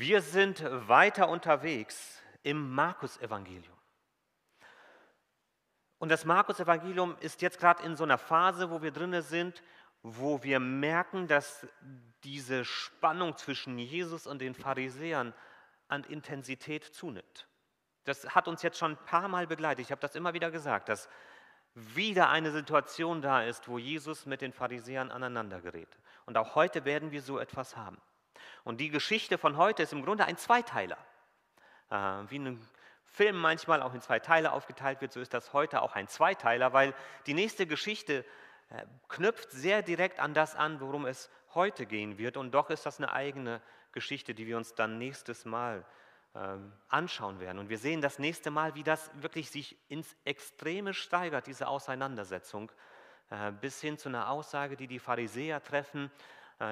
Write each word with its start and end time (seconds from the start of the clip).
Wir 0.00 0.22
sind 0.22 0.64
weiter 0.88 1.28
unterwegs 1.28 2.22
im 2.42 2.72
Markus-Evangelium. 2.72 3.76
Und 5.98 6.08
das 6.08 6.24
Markus-Evangelium 6.24 7.18
ist 7.20 7.42
jetzt 7.42 7.60
gerade 7.60 7.82
in 7.82 7.96
so 7.96 8.04
einer 8.04 8.16
Phase, 8.16 8.70
wo 8.70 8.80
wir 8.80 8.92
drin 8.92 9.20
sind, 9.20 9.62
wo 10.02 10.42
wir 10.42 10.58
merken, 10.58 11.28
dass 11.28 11.66
diese 12.24 12.64
Spannung 12.64 13.36
zwischen 13.36 13.78
Jesus 13.78 14.26
und 14.26 14.38
den 14.38 14.54
Pharisäern 14.54 15.34
an 15.88 16.04
Intensität 16.04 16.82
zunimmt. 16.82 17.46
Das 18.04 18.34
hat 18.34 18.48
uns 18.48 18.62
jetzt 18.62 18.78
schon 18.78 18.92
ein 18.92 19.04
paar 19.04 19.28
Mal 19.28 19.46
begleitet. 19.46 19.84
Ich 19.84 19.90
habe 19.90 20.00
das 20.00 20.14
immer 20.14 20.32
wieder 20.32 20.50
gesagt, 20.50 20.88
dass 20.88 21.10
wieder 21.74 22.30
eine 22.30 22.52
Situation 22.52 23.20
da 23.20 23.42
ist, 23.42 23.68
wo 23.68 23.78
Jesus 23.78 24.24
mit 24.24 24.40
den 24.40 24.54
Pharisäern 24.54 25.10
aneinander 25.10 25.60
gerät. 25.60 25.98
Und 26.24 26.38
auch 26.38 26.54
heute 26.54 26.86
werden 26.86 27.10
wir 27.10 27.20
so 27.20 27.38
etwas 27.38 27.76
haben. 27.76 27.98
Und 28.64 28.80
die 28.80 28.90
Geschichte 28.90 29.38
von 29.38 29.56
heute 29.56 29.82
ist 29.82 29.92
im 29.92 30.04
Grunde 30.04 30.24
ein 30.24 30.36
Zweiteiler. 30.36 30.98
Äh, 31.90 31.96
wie 32.28 32.38
ein 32.38 32.68
Film 33.04 33.36
manchmal 33.36 33.82
auch 33.82 33.94
in 33.94 34.00
zwei 34.00 34.20
Teile 34.20 34.52
aufgeteilt 34.52 35.00
wird, 35.00 35.12
so 35.12 35.20
ist 35.20 35.34
das 35.34 35.52
heute 35.52 35.82
auch 35.82 35.94
ein 35.94 36.06
Zweiteiler, 36.06 36.72
weil 36.72 36.94
die 37.26 37.34
nächste 37.34 37.66
Geschichte 37.66 38.24
äh, 38.70 38.84
knüpft 39.08 39.50
sehr 39.50 39.82
direkt 39.82 40.20
an 40.20 40.32
das 40.32 40.54
an, 40.54 40.80
worum 40.80 41.06
es 41.06 41.30
heute 41.54 41.86
gehen 41.86 42.18
wird. 42.18 42.36
Und 42.36 42.52
doch 42.52 42.70
ist 42.70 42.86
das 42.86 42.98
eine 42.98 43.12
eigene 43.12 43.60
Geschichte, 43.92 44.34
die 44.34 44.46
wir 44.46 44.56
uns 44.56 44.74
dann 44.74 44.98
nächstes 44.98 45.44
Mal 45.44 45.84
ähm, 46.34 46.72
anschauen 46.88 47.40
werden. 47.40 47.58
Und 47.58 47.68
wir 47.68 47.78
sehen 47.78 48.00
das 48.00 48.20
nächste 48.20 48.52
Mal, 48.52 48.76
wie 48.76 48.84
das 48.84 49.10
wirklich 49.14 49.50
sich 49.50 49.76
ins 49.88 50.14
Extreme 50.24 50.94
steigert, 50.94 51.48
diese 51.48 51.66
Auseinandersetzung, 51.66 52.70
äh, 53.30 53.50
bis 53.50 53.80
hin 53.80 53.98
zu 53.98 54.08
einer 54.08 54.30
Aussage, 54.30 54.76
die 54.76 54.86
die 54.86 55.00
Pharisäer 55.00 55.60
treffen, 55.60 56.12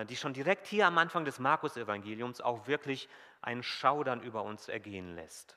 die 0.08 0.16
schon 0.16 0.34
direkt 0.34 0.66
hier 0.66 0.86
am 0.86 0.98
Anfang 0.98 1.24
des 1.24 1.38
Markus-Evangeliums 1.38 2.40
auch 2.40 2.66
wirklich 2.66 3.08
ein 3.40 3.62
Schaudern 3.62 4.20
über 4.20 4.42
uns 4.42 4.68
ergehen 4.68 5.14
lässt. 5.14 5.56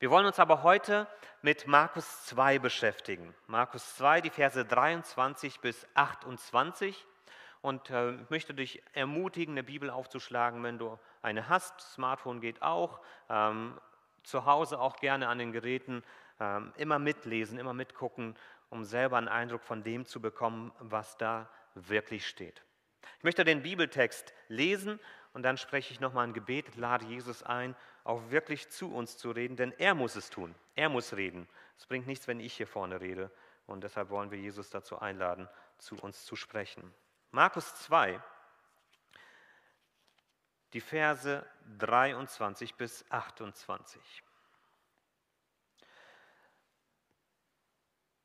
Wir 0.00 0.10
wollen 0.10 0.26
uns 0.26 0.38
aber 0.38 0.62
heute 0.62 1.08
mit 1.42 1.66
Markus 1.66 2.24
2 2.26 2.60
beschäftigen. 2.60 3.34
Markus 3.48 3.96
2, 3.96 4.20
die 4.20 4.30
Verse 4.30 4.64
23 4.64 5.60
bis 5.60 5.86
28. 5.94 7.04
Und 7.62 7.90
äh, 7.90 8.12
ich 8.12 8.30
möchte 8.30 8.54
dich 8.54 8.80
ermutigen, 8.92 9.54
eine 9.54 9.64
Bibel 9.64 9.90
aufzuschlagen, 9.90 10.62
wenn 10.62 10.78
du 10.78 10.98
eine 11.20 11.48
hast. 11.48 11.80
Smartphone 11.80 12.40
geht 12.40 12.62
auch. 12.62 13.00
Ähm, 13.28 13.80
zu 14.22 14.44
Hause 14.44 14.78
auch 14.78 14.96
gerne 14.96 15.26
an 15.26 15.38
den 15.38 15.50
Geräten. 15.50 16.04
Ähm, 16.38 16.72
immer 16.76 17.00
mitlesen, 17.00 17.58
immer 17.58 17.74
mitgucken, 17.74 18.36
um 18.70 18.84
selber 18.84 19.16
einen 19.16 19.26
Eindruck 19.26 19.64
von 19.64 19.82
dem 19.82 20.06
zu 20.06 20.20
bekommen, 20.20 20.70
was 20.78 21.16
da 21.16 21.48
wirklich 21.88 22.26
steht. 22.26 22.62
Ich 23.18 23.24
möchte 23.24 23.44
den 23.44 23.62
Bibeltext 23.62 24.32
lesen 24.48 24.98
und 25.32 25.42
dann 25.42 25.56
spreche 25.56 25.92
ich 25.92 26.00
nochmal 26.00 26.26
ein 26.26 26.32
Gebet, 26.32 26.76
lade 26.76 27.04
Jesus 27.06 27.42
ein, 27.42 27.76
auch 28.04 28.30
wirklich 28.30 28.70
zu 28.70 28.92
uns 28.92 29.18
zu 29.18 29.30
reden, 29.30 29.56
denn 29.56 29.72
er 29.78 29.94
muss 29.94 30.16
es 30.16 30.30
tun. 30.30 30.54
Er 30.74 30.88
muss 30.88 31.14
reden. 31.14 31.48
Es 31.76 31.86
bringt 31.86 32.06
nichts, 32.06 32.26
wenn 32.26 32.40
ich 32.40 32.54
hier 32.54 32.66
vorne 32.66 33.00
rede. 33.00 33.30
Und 33.66 33.84
deshalb 33.84 34.10
wollen 34.10 34.30
wir 34.30 34.38
Jesus 34.38 34.70
dazu 34.70 34.98
einladen, 34.98 35.48
zu 35.76 35.96
uns 35.96 36.24
zu 36.24 36.36
sprechen. 36.36 36.94
Markus 37.30 37.74
2, 37.82 38.20
die 40.72 40.80
Verse 40.80 41.44
23 41.78 42.74
bis 42.76 43.04
28. 43.10 44.22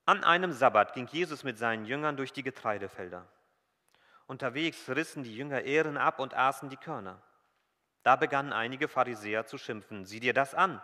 An 0.05 0.23
einem 0.23 0.51
Sabbat 0.51 0.93
ging 0.93 1.07
Jesus 1.07 1.43
mit 1.43 1.57
seinen 1.57 1.85
Jüngern 1.85 2.17
durch 2.17 2.33
die 2.33 2.43
Getreidefelder. 2.43 3.25
Unterwegs 4.27 4.89
rissen 4.89 5.23
die 5.23 5.35
Jünger 5.35 5.61
Ehren 5.61 5.97
ab 5.97 6.19
und 6.19 6.33
aßen 6.33 6.69
die 6.69 6.77
Körner. 6.77 7.21
Da 8.03 8.15
begannen 8.15 8.53
einige 8.53 8.87
Pharisäer 8.87 9.45
zu 9.45 9.57
schimpfen. 9.57 10.05
Sieh 10.05 10.19
dir 10.19 10.33
das 10.33 10.53
an. 10.53 10.81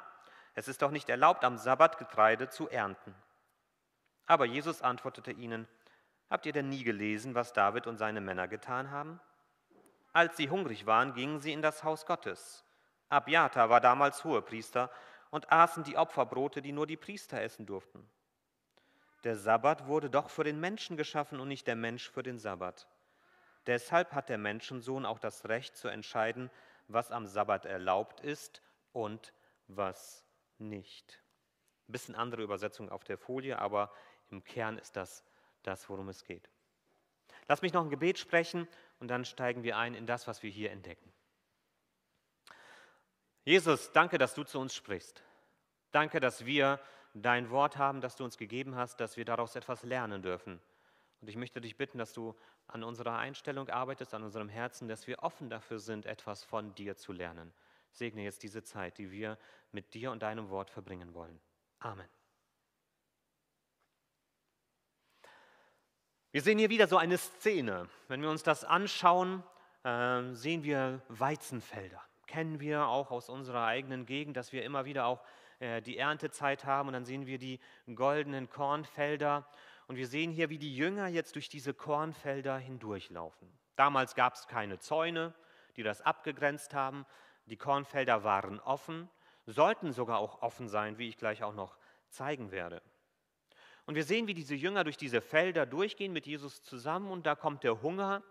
Es 0.56 0.68
ist 0.68 0.82
doch 0.82 0.92
nicht 0.92 1.10
erlaubt, 1.10 1.44
am 1.44 1.58
Sabbat 1.58 1.98
Getreide 1.98 2.50
zu 2.50 2.70
ernten. 2.70 3.14
Aber 4.26 4.46
Jesus 4.46 4.82
antwortete 4.82 5.32
ihnen, 5.32 5.68
Habt 6.30 6.46
ihr 6.46 6.54
denn 6.54 6.70
nie 6.70 6.84
gelesen, 6.84 7.34
was 7.34 7.54
David 7.54 7.88
und 7.88 7.98
seine 7.98 8.22
Männer 8.22 8.48
getan 8.48 8.92
haben? 8.92 9.20
Als 10.14 10.38
sie 10.38 10.50
hungrig 10.50 10.86
waren, 10.86 11.14
gingen 11.14 11.40
sie 11.40 11.54
in 11.54 11.62
das 11.62 11.84
Haus 11.84 12.06
Gottes. 12.06 12.64
Abiata 13.10 13.70
war 13.70 13.82
damals 13.82 14.24
Hohepriester 14.24 14.92
und 15.32 15.52
aßen 15.52 15.84
die 15.84 15.98
Opferbrote, 15.98 16.62
die 16.62 16.72
nur 16.72 16.86
die 16.86 16.98
Priester 16.98 17.42
essen 17.42 17.66
durften. 17.66 18.08
Der 19.24 19.36
Sabbat 19.36 19.88
wurde 19.88 20.10
doch 20.10 20.30
für 20.30 20.44
den 20.44 20.60
Menschen 20.60 20.98
geschaffen 20.98 21.40
und 21.40 21.48
nicht 21.48 21.68
der 21.68 21.76
Mensch 21.76 22.10
für 22.10 22.24
den 22.24 22.38
Sabbat. 22.38 22.88
Deshalb 23.66 24.14
hat 24.14 24.30
der 24.30 24.38
Menschensohn 24.38 25.06
auch 25.06 25.20
das 25.20 25.48
Recht 25.48 25.76
zu 25.76 25.88
entscheiden, 25.88 26.50
was 26.88 27.12
am 27.12 27.28
Sabbat 27.28 27.66
erlaubt 27.66 28.22
ist 28.22 28.62
und 28.94 29.34
was 29.68 30.26
nicht. 30.58 31.22
Ein 31.88 31.92
bisschen 31.92 32.16
andere 32.16 32.42
Übersetzung 32.42 32.90
auf 32.90 33.04
der 33.04 33.18
Folie, 33.18 33.60
aber 33.60 33.92
im 34.30 34.44
Kern 34.44 34.78
ist 34.78 34.96
das 34.96 35.24
das, 35.64 35.90
worum 35.90 36.10
es 36.10 36.24
geht. 36.24 36.50
Lass 37.48 37.62
mich 37.62 37.74
noch 37.74 37.84
ein 37.84 37.90
Gebet 37.90 38.20
sprechen 38.20 38.68
und 39.00 39.08
dann 39.08 39.26
steigen 39.26 39.64
wir 39.64 39.78
ein 39.78 39.94
in 39.94 40.06
das, 40.06 40.28
was 40.28 40.44
wir 40.44 40.50
hier 40.50 40.72
entdecken. 40.72 41.12
Jesus, 43.44 43.92
danke, 43.92 44.18
dass 44.18 44.36
du 44.36 44.44
zu 44.44 44.60
uns 44.60 44.76
sprichst. 44.76 45.24
Danke, 45.92 46.20
dass 46.20 46.46
wir 46.46 46.80
dein 47.14 47.50
Wort 47.50 47.78
haben, 47.78 48.02
das 48.02 48.16
du 48.16 48.24
uns 48.24 48.38
gegeben 48.38 48.76
hast, 48.76 49.00
dass 49.00 49.18
wir 49.18 49.26
daraus 49.26 49.56
etwas 49.56 49.84
lernen 49.84 50.22
dürfen. 50.22 50.62
Und 51.22 51.28
ich 51.28 51.36
möchte 51.36 51.60
dich 51.60 51.76
bitten, 51.76 51.98
dass 51.98 52.14
du 52.14 52.36
an 52.68 52.84
unserer 52.84 53.18
Einstellung 53.18 53.68
arbeitest, 53.70 54.14
an 54.14 54.24
unserem 54.24 54.50
Herzen, 54.50 54.88
dass 54.88 55.08
wir 55.08 55.20
offen 55.20 55.50
dafür 55.50 55.80
sind, 55.80 56.06
etwas 56.06 56.44
von 56.44 56.74
dir 56.76 56.96
zu 56.96 57.12
lernen. 57.12 57.54
Segne 57.92 58.24
jetzt 58.24 58.44
diese 58.44 58.64
Zeit, 58.64 58.98
die 58.98 59.12
wir 59.12 59.38
mit 59.72 59.94
dir 59.94 60.12
und 60.12 60.22
deinem 60.22 60.50
Wort 60.50 60.70
verbringen 60.70 61.14
wollen. 61.14 61.40
Amen. 61.80 62.08
Wir 66.32 66.42
sehen 66.42 66.60
hier 66.60 66.70
wieder 66.70 66.88
so 66.88 66.98
eine 66.98 67.18
Szene. 67.18 67.90
Wenn 68.08 68.22
wir 68.22 68.30
uns 68.30 68.44
das 68.44 68.64
anschauen, 68.64 69.44
äh, 69.84 70.22
sehen 70.34 70.64
wir 70.64 71.02
Weizenfelder. 71.10 72.02
Kennen 72.28 72.60
wir 72.60 72.86
auch 72.86 73.10
aus 73.10 73.30
unserer 73.30 73.66
eigenen 73.66 74.06
Gegend, 74.06 74.38
dass 74.38 74.54
wir 74.54 74.64
immer 74.64 74.86
wieder 74.86 75.06
auch 75.06 75.24
äh, 75.58 75.82
die 75.82 75.98
Erntezeit 75.98 76.66
haben 76.66 76.88
und 76.88 76.94
dann 76.94 77.06
sehen 77.06 77.26
wir 77.26 77.40
die 77.40 77.60
goldenen 77.96 78.48
Kornfelder 78.50 79.48
und 79.90 79.96
wir 79.96 80.06
sehen 80.06 80.32
hier, 80.32 80.52
wie 80.52 80.60
die 80.60 80.76
Jünger 80.76 81.08
jetzt 81.08 81.34
durch 81.34 81.50
diese 81.50 81.74
Kornfelder 81.74 82.60
hindurchlaufen. 82.60 83.52
Damals 83.76 84.14
gab 84.14 84.36
es 84.36 84.46
keine 84.46 84.78
Zäune, 84.78 85.34
die 85.78 85.82
das 85.82 86.02
abgegrenzt 86.02 86.76
haben. 86.76 87.08
Die 87.48 87.58
Kornfelder 87.58 88.24
waren 88.24 88.60
offen, 88.60 89.10
sollten 89.48 89.92
sogar 89.92 90.20
auch 90.20 90.44
offen 90.44 90.70
sein, 90.70 91.00
wie 91.00 91.10
ich 91.10 91.18
gleich 91.18 91.42
auch 91.42 91.56
noch 91.56 91.76
zeigen 92.10 92.52
werde. 92.52 92.84
Und 93.88 93.96
wir 93.96 94.04
sehen, 94.04 94.28
wie 94.28 94.36
diese 94.36 94.54
Jünger 94.54 94.84
durch 94.84 94.96
diese 94.96 95.22
Felder 95.22 95.66
durchgehen 95.66 96.14
mit 96.14 96.28
Jesus 96.28 96.62
zusammen 96.62 97.10
und 97.10 97.26
da 97.26 97.34
kommt 97.34 97.64
der 97.64 97.82
Hunger 97.82 98.22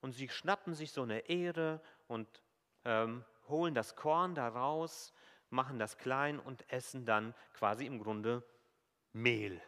und 0.00 0.10
sie 0.10 0.28
schnappen 0.28 0.74
sich 0.74 0.90
so 0.90 1.02
eine 1.02 1.20
Ehre 1.28 1.80
und 2.08 2.26
ähm, 2.84 3.24
holen 3.46 3.74
das 3.74 3.94
Korn 3.94 4.34
da 4.34 4.48
raus, 4.48 5.12
machen 5.50 5.78
das 5.78 5.98
klein 5.98 6.40
und 6.40 6.68
essen 6.68 7.06
dann 7.06 7.32
quasi 7.52 7.86
im 7.86 8.02
Grunde 8.02 8.42
Mehl. 9.12 9.62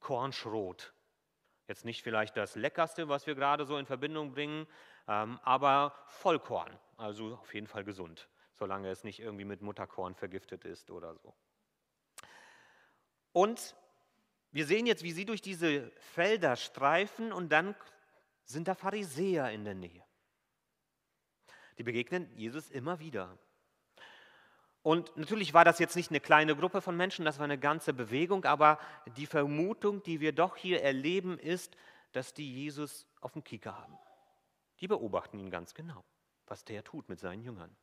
Kornschrot. 0.00 0.92
Jetzt 1.68 1.84
nicht 1.84 2.02
vielleicht 2.02 2.36
das 2.36 2.56
Leckerste, 2.56 3.08
was 3.08 3.26
wir 3.26 3.34
gerade 3.34 3.64
so 3.64 3.76
in 3.76 3.86
Verbindung 3.86 4.32
bringen, 4.32 4.66
ähm, 5.06 5.38
aber 5.44 5.94
Vollkorn, 6.06 6.76
also 6.96 7.34
auf 7.34 7.54
jeden 7.54 7.68
Fall 7.68 7.84
gesund, 7.84 8.28
solange 8.54 8.90
es 8.90 9.04
nicht 9.04 9.20
irgendwie 9.20 9.44
mit 9.44 9.62
Mutterkorn 9.62 10.14
vergiftet 10.14 10.64
ist 10.64 10.90
oder 10.90 11.14
so. 11.14 11.34
Und 13.32 13.76
wir 14.50 14.66
sehen 14.66 14.86
jetzt, 14.86 15.04
wie 15.04 15.12
sie 15.12 15.24
durch 15.24 15.42
diese 15.42 15.92
Felder 15.98 16.56
streifen 16.56 17.32
und 17.32 17.50
dann 17.50 17.76
sind 18.44 18.66
da 18.66 18.74
Pharisäer 18.74 19.50
in 19.52 19.64
der 19.64 19.74
Nähe. 19.74 20.04
Die 21.78 21.84
begegnen 21.84 22.28
Jesus 22.34 22.68
immer 22.70 22.98
wieder. 22.98 23.38
Und 24.82 25.14
natürlich 25.16 25.52
war 25.52 25.64
das 25.64 25.78
jetzt 25.78 25.96
nicht 25.96 26.10
eine 26.10 26.20
kleine 26.20 26.56
Gruppe 26.56 26.80
von 26.80 26.96
Menschen, 26.96 27.24
das 27.24 27.38
war 27.38 27.44
eine 27.44 27.58
ganze 27.58 27.92
Bewegung, 27.92 28.44
aber 28.44 28.78
die 29.16 29.26
Vermutung, 29.26 30.02
die 30.02 30.20
wir 30.20 30.32
doch 30.32 30.56
hier 30.56 30.82
erleben, 30.82 31.38
ist, 31.38 31.76
dass 32.12 32.32
die 32.32 32.50
Jesus 32.50 33.06
auf 33.20 33.32
dem 33.32 33.44
Kieker 33.44 33.76
haben. 33.76 33.98
Die 34.80 34.88
beobachten 34.88 35.38
ihn 35.38 35.50
ganz 35.50 35.74
genau, 35.74 36.02
was 36.46 36.64
der 36.64 36.82
tut 36.82 37.08
mit 37.08 37.20
seinen 37.20 37.42
Jüngern. 37.42 37.74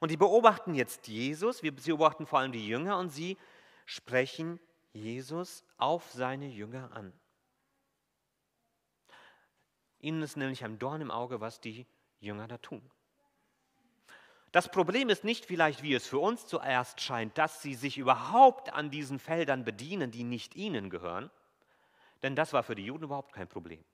Und 0.00 0.10
die 0.10 0.16
beobachten 0.16 0.74
jetzt 0.74 1.06
Jesus, 1.06 1.62
wir 1.62 1.74
beobachten 1.74 2.26
vor 2.26 2.40
allem 2.40 2.52
die 2.52 2.66
Jünger 2.66 2.98
und 2.98 3.10
sie 3.10 3.38
sprechen 3.86 4.58
Jesus 4.92 5.64
auf 5.76 6.10
seine 6.10 6.48
Jünger 6.48 6.92
an. 6.92 7.12
Ihnen 10.00 10.22
ist 10.22 10.36
nämlich 10.36 10.64
ein 10.64 10.78
Dorn 10.78 11.00
im 11.00 11.10
Auge, 11.10 11.40
was 11.40 11.60
die 11.60 11.86
Jünger 12.18 12.48
da 12.48 12.58
tun. 12.58 12.82
Das 14.52 14.68
Problem 14.68 15.10
ist 15.10 15.22
nicht 15.22 15.46
vielleicht, 15.46 15.82
wie 15.82 15.94
es 15.94 16.08
für 16.08 16.18
uns 16.18 16.46
zuerst 16.46 17.00
scheint, 17.00 17.38
dass 17.38 17.62
sie 17.62 17.74
sich 17.74 17.98
überhaupt 17.98 18.72
an 18.72 18.90
diesen 18.90 19.20
Feldern 19.20 19.64
bedienen, 19.64 20.10
die 20.10 20.24
nicht 20.24 20.56
ihnen 20.56 20.90
gehören, 20.90 21.30
denn 22.22 22.34
das 22.34 22.52
war 22.52 22.64
für 22.64 22.74
die 22.74 22.84
Juden 22.84 23.04
überhaupt 23.04 23.32
kein 23.32 23.48
Problem. 23.48 23.84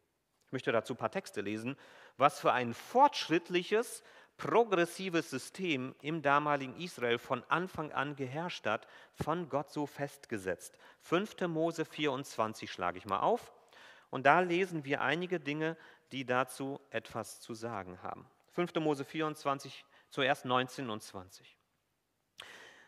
Ich 0.46 0.52
möchte 0.52 0.72
dazu 0.72 0.94
ein 0.94 0.98
paar 0.98 1.10
Texte 1.10 1.42
lesen, 1.42 1.76
was 2.16 2.40
für 2.40 2.52
ein 2.52 2.72
fortschrittliches, 2.72 4.02
progressives 4.38 5.28
System 5.28 5.94
im 6.00 6.22
damaligen 6.22 6.76
Israel 6.76 7.18
von 7.18 7.42
Anfang 7.48 7.92
an 7.92 8.16
geherrscht 8.16 8.66
hat, 8.66 8.86
von 9.12 9.48
Gott 9.48 9.70
so 9.70 9.86
festgesetzt. 9.86 10.78
5. 11.00 11.48
Mose 11.48 11.84
24 11.84 12.70
schlage 12.70 12.98
ich 12.98 13.06
mal 13.06 13.20
auf 13.20 13.52
und 14.10 14.24
da 14.24 14.40
lesen 14.40 14.84
wir 14.84 15.02
einige 15.02 15.40
Dinge, 15.40 15.76
die 16.12 16.24
dazu 16.24 16.80
etwas 16.90 17.40
zu 17.40 17.54
sagen 17.54 18.02
haben. 18.02 18.26
5. 18.52 18.74
Mose 18.76 19.04
24, 19.04 19.84
zuerst 20.10 20.44
19 20.44 20.90
und 20.90 21.02
20. 21.02 21.56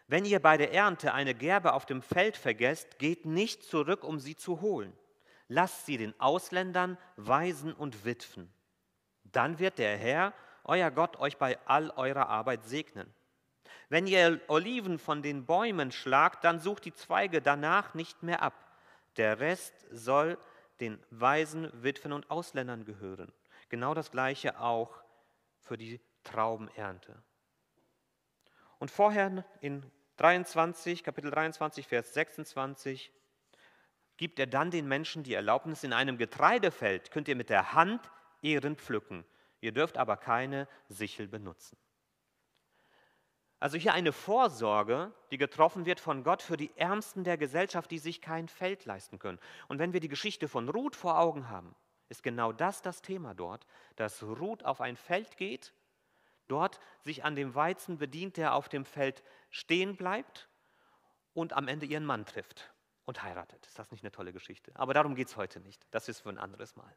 Wenn 0.07 0.25
ihr 0.25 0.41
bei 0.41 0.57
der 0.57 0.73
Ernte 0.73 1.13
eine 1.13 1.35
Gerbe 1.35 1.75
auf 1.75 1.85
dem 1.85 2.01
Feld 2.01 2.37
vergesst, 2.37 2.99
geht 2.99 3.27
nicht 3.27 3.63
zurück, 3.63 4.05
um 4.05 4.19
sie 4.19 4.37
zu 4.37 4.61
holen. 4.63 4.97
Lasst 5.49 5.87
sie 5.87 5.99
den 5.99 6.19
Ausländern, 6.19 6.97
Waisen 7.17 7.75
und 7.75 8.05
Witwen. 8.05 8.51
Dann 9.25 9.59
wird 9.59 9.79
der 9.79 9.97
Herr 9.97 10.33
euer 10.65 10.91
Gott 10.91 11.19
euch 11.19 11.37
bei 11.37 11.59
all 11.67 11.91
eurer 11.91 12.29
Arbeit 12.29 12.65
segnen. 12.65 13.13
Wenn 13.91 14.07
ihr 14.07 14.41
Oliven 14.49 14.99
von 14.99 15.23
den 15.23 15.47
Bäumen 15.47 15.93
schlagt, 15.93 16.45
dann 16.45 16.59
sucht 16.59 16.85
die 16.85 16.95
Zweige 16.95 17.41
danach 17.41 17.95
nicht 17.95 18.23
mehr 18.23 18.43
ab. 18.43 18.55
Der 19.17 19.41
Rest 19.41 19.75
soll 19.91 20.39
den 20.81 20.99
Waisen, 21.11 21.71
Witwen 21.83 22.13
und 22.13 22.31
Ausländern 22.31 22.85
gehören. 22.85 23.33
Genau 23.69 23.95
das 23.95 24.11
gleiche 24.11 24.61
auch 24.61 25.03
für 25.61 25.77
die 25.77 26.01
Traubenernte. 26.25 27.23
Und 28.79 28.91
vorher 28.91 29.45
in 29.61 29.85
23, 30.17 31.05
Kapitel 31.05 31.31
23, 31.31 31.87
Vers 31.87 32.15
26 32.15 33.13
gibt 34.17 34.39
er 34.39 34.47
dann 34.47 34.71
den 34.71 34.87
Menschen 34.87 35.23
die 35.23 35.35
Erlaubnis, 35.35 35.85
in 35.85 35.93
einem 35.93 36.19
Getreidefeld 36.19 37.11
könnt 37.11 37.29
ihr 37.29 37.37
mit 37.37 37.51
der 37.51 37.73
Hand 37.73 38.11
Ehren 38.43 38.77
pflücken. 38.77 39.25
Ihr 39.61 39.73
dürft 39.73 39.97
aber 39.97 40.17
keine 40.17 40.69
Sichel 40.89 41.27
benutzen. 41.27 41.77
Also 43.61 43.77
hier 43.77 43.93
eine 43.93 44.13
Vorsorge, 44.13 45.13
die 45.33 45.39
getroffen 45.39 45.85
wird 45.85 45.99
von 45.99 46.23
Gott 46.23 46.43
für 46.43 46.57
die 46.57 46.77
Ärmsten 46.77 47.25
der 47.25 47.37
Gesellschaft, 47.37 47.91
die 47.91 47.99
sich 47.99 48.21
kein 48.21 48.49
Feld 48.49 48.85
leisten 48.85 49.19
können. 49.19 49.41
Und 49.67 49.81
wenn 49.81 49.93
wir 49.93 50.01
die 50.01 50.09
Geschichte 50.09 50.47
von 50.47 50.69
Ruth 50.69 50.95
vor 50.95 51.19
Augen 51.19 51.49
haben, 51.49 51.75
ist 52.09 52.23
genau 52.23 52.53
das 52.53 52.83
das 52.83 53.03
Thema 53.03 53.35
dort, 53.35 53.67
dass 53.97 54.23
Ruth 54.23 54.65
auf 54.65 54.81
ein 54.81 54.97
Feld 54.97 55.37
geht, 55.37 55.73
dort 56.49 56.81
sich 57.03 57.25
an 57.25 57.37
dem 57.37 57.55
Weizen 57.55 57.99
bedient, 57.99 58.37
der 58.37 58.55
auf 58.55 58.69
dem 58.69 58.85
Feld 58.85 59.23
stehen 59.51 59.97
bleibt 59.97 60.49
und 61.35 61.53
am 61.53 61.69
Ende 61.69 61.87
ihren 61.87 62.05
Mann 62.05 62.27
trifft 62.27 62.73
und 63.05 63.23
heiratet. 63.23 63.65
Ist 63.67 63.79
das 63.79 63.91
nicht 63.91 64.03
eine 64.03 64.11
tolle 64.11 64.33
Geschichte? 64.33 64.73
Aber 64.75 64.95
darum 64.95 65.15
geht 65.15 65.29
es 65.29 65.37
heute 65.37 65.61
nicht. 65.61 65.87
Das 65.91 66.09
ist 66.09 66.21
für 66.21 66.31
ein 66.31 66.39
anderes 66.39 66.77
Mal. 66.77 66.95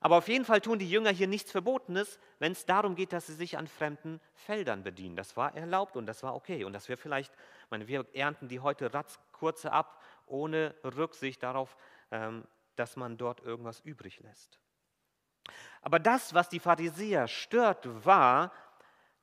Aber 0.00 0.18
auf 0.18 0.28
jeden 0.28 0.44
Fall 0.44 0.60
tun 0.60 0.78
die 0.78 0.90
Jünger 0.90 1.10
hier 1.10 1.26
nichts 1.26 1.50
Verbotenes, 1.50 2.18
wenn 2.38 2.52
es 2.52 2.66
darum 2.66 2.94
geht, 2.94 3.12
dass 3.14 3.26
sie 3.26 3.32
sich 3.32 3.56
an 3.56 3.66
fremden 3.66 4.20
Feldern 4.34 4.82
bedienen. 4.82 5.16
Das 5.16 5.36
war 5.36 5.54
erlaubt 5.56 5.96
und 5.96 6.04
das 6.04 6.22
war 6.22 6.34
okay. 6.34 6.64
Und 6.64 6.74
dass 6.74 6.90
wir 6.90 6.98
vielleicht, 6.98 7.32
meine, 7.70 7.88
wir 7.88 8.06
ernten 8.12 8.48
die 8.48 8.60
heute 8.60 8.92
ratzkurze 8.92 9.72
ab, 9.72 10.02
ohne 10.26 10.74
Rücksicht 10.84 11.42
darauf, 11.42 11.76
ähm, 12.10 12.46
dass 12.76 12.96
man 12.96 13.16
dort 13.16 13.40
irgendwas 13.40 13.80
übrig 13.80 14.20
lässt. 14.20 14.58
Aber 15.82 15.98
das, 15.98 16.34
was 16.34 16.48
die 16.48 16.60
Pharisäer 16.60 17.28
stört, 17.28 17.86
war, 18.04 18.52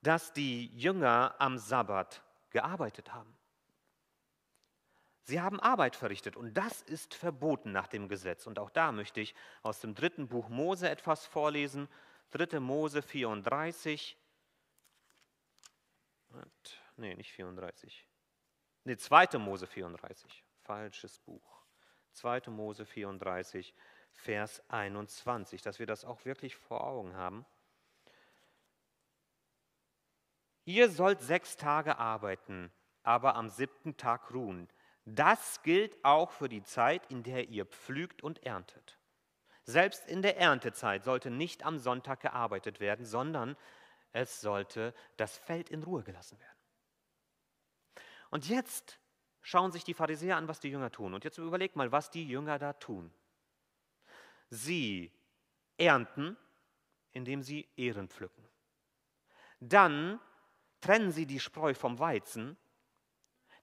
dass 0.01 0.33
die 0.33 0.67
Jünger 0.67 1.35
am 1.39 1.57
Sabbat 1.57 2.21
gearbeitet 2.49 3.13
haben. 3.13 3.35
Sie 5.23 5.39
haben 5.39 5.59
Arbeit 5.59 5.95
verrichtet 5.95 6.35
und 6.35 6.55
das 6.55 6.81
ist 6.81 7.13
verboten 7.13 7.71
nach 7.71 7.87
dem 7.87 8.07
Gesetz. 8.07 8.47
Und 8.47 8.59
auch 8.59 8.69
da 8.69 8.91
möchte 8.91 9.21
ich 9.21 9.35
aus 9.61 9.79
dem 9.79 9.93
dritten 9.93 10.27
Buch 10.27 10.49
Mose 10.49 10.89
etwas 10.89 11.25
vorlesen. 11.25 11.87
3. 12.31 12.59
Mose 12.59 13.01
34. 13.01 14.17
Nee, 16.97 17.15
nicht 17.15 17.31
34. 17.31 18.07
Nee, 18.83 18.97
2. 18.97 19.37
Mose 19.37 19.67
34. 19.67 20.43
Falsches 20.63 21.19
Buch. 21.19 21.61
2. 22.13 22.49
Mose 22.49 22.85
34, 22.85 23.73
Vers 24.13 24.61
21, 24.69 25.61
dass 25.61 25.79
wir 25.79 25.85
das 25.85 26.05
auch 26.05 26.25
wirklich 26.25 26.55
vor 26.55 26.85
Augen 26.85 27.15
haben. 27.15 27.45
Ihr 30.65 30.89
sollt 30.89 31.21
sechs 31.21 31.57
Tage 31.57 31.97
arbeiten, 31.97 32.71
aber 33.03 33.35
am 33.35 33.49
siebten 33.49 33.97
Tag 33.97 34.31
ruhen. 34.33 34.69
Das 35.05 35.63
gilt 35.63 35.97
auch 36.05 36.31
für 36.31 36.49
die 36.49 36.63
Zeit, 36.63 37.09
in 37.09 37.23
der 37.23 37.49
ihr 37.49 37.65
pflügt 37.65 38.21
und 38.21 38.43
erntet. 38.45 38.99
Selbst 39.63 40.07
in 40.07 40.21
der 40.21 40.37
Erntezeit 40.37 41.03
sollte 41.03 41.31
nicht 41.31 41.65
am 41.65 41.79
Sonntag 41.79 42.19
gearbeitet 42.19 42.79
werden, 42.79 43.05
sondern 43.05 43.57
es 44.11 44.41
sollte 44.41 44.93
das 45.17 45.37
Feld 45.37 45.69
in 45.69 45.83
Ruhe 45.83 46.03
gelassen 46.03 46.39
werden. 46.39 46.57
Und 48.29 48.47
jetzt 48.47 48.99
schauen 49.41 49.71
sich 49.71 49.83
die 49.83 49.93
Pharisäer 49.93 50.37
an, 50.37 50.47
was 50.47 50.59
die 50.59 50.69
Jünger 50.69 50.91
tun. 50.91 51.13
Und 51.13 51.23
jetzt 51.23 51.37
überlegt 51.37 51.75
mal, 51.75 51.91
was 51.91 52.09
die 52.09 52.27
Jünger 52.27 52.59
da 52.59 52.73
tun. 52.73 53.11
Sie 54.51 55.11
ernten, 55.77 56.37
indem 57.11 57.41
sie 57.41 57.67
Ehren 57.75 58.07
pflücken. 58.07 58.47
Dann 59.59 60.19
trennen 60.81 61.11
sie 61.11 61.25
die 61.25 61.39
Spreu 61.39 61.73
vom 61.73 61.97
Weizen 61.97 62.57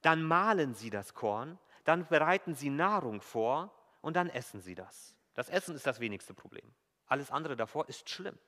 dann 0.03 0.23
mahlen 0.23 0.75
sie 0.75 0.91
das 0.91 1.15
Korn, 1.15 1.59
dann 1.85 2.07
bereiten 2.07 2.55
sie 2.55 2.71
Nahrung 2.71 3.21
vor 3.21 3.75
und 4.01 4.15
dann 4.15 4.29
essen 4.29 4.61
sie 4.61 4.75
das. 4.75 5.17
Das 5.35 5.49
Essen 5.49 5.75
ist 5.75 5.87
das 5.87 6.01
wenigste 6.01 6.35
Problem. 6.35 6.75
Alles 7.07 7.31
andere 7.31 7.57
davor 7.57 7.89
ist 7.89 8.09
schlimm. 8.09 8.39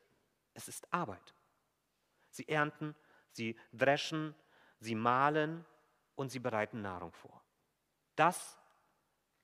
Es 0.54 0.68
ist 0.68 0.92
Arbeit. 0.92 1.34
Sie 2.30 2.48
ernten, 2.48 2.94
sie 3.30 3.58
dreschen, 3.72 4.34
sie 4.78 4.94
mahlen 4.94 5.64
und 6.14 6.30
sie 6.30 6.38
bereiten 6.38 6.82
Nahrung 6.82 7.12
vor. 7.12 7.42
Das 8.16 8.58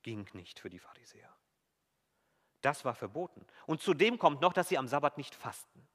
ging 0.02 0.28
nicht 0.34 0.60
für 0.60 0.70
die 0.70 0.78
Pharisäer. 0.78 1.36
Das 2.66 2.84
war 2.84 2.96
verboten. 2.96 3.46
Und 3.66 3.80
zudem 3.80 4.18
kommt 4.18 4.40
noch, 4.40 4.52
dass 4.52 4.68
sie 4.68 4.76
am 4.76 4.88
Sabbat 4.88 5.18
nicht 5.18 5.36
fasten. 5.36 5.86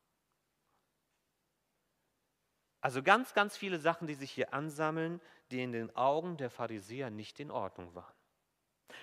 Also 2.79 3.03
ganz, 3.03 3.33
ganz 3.33 3.57
viele 3.57 3.77
Sachen, 3.77 4.07
die 4.07 4.13
sich 4.13 4.31
hier 4.31 4.53
ansammeln, 4.53 5.19
die 5.51 5.61
in 5.61 5.73
den 5.73 5.93
Augen 5.97 6.37
der 6.37 6.49
Pharisäer 6.49 7.09
nicht 7.09 7.41
in 7.41 7.51
Ordnung 7.51 7.93
waren. 7.93 8.15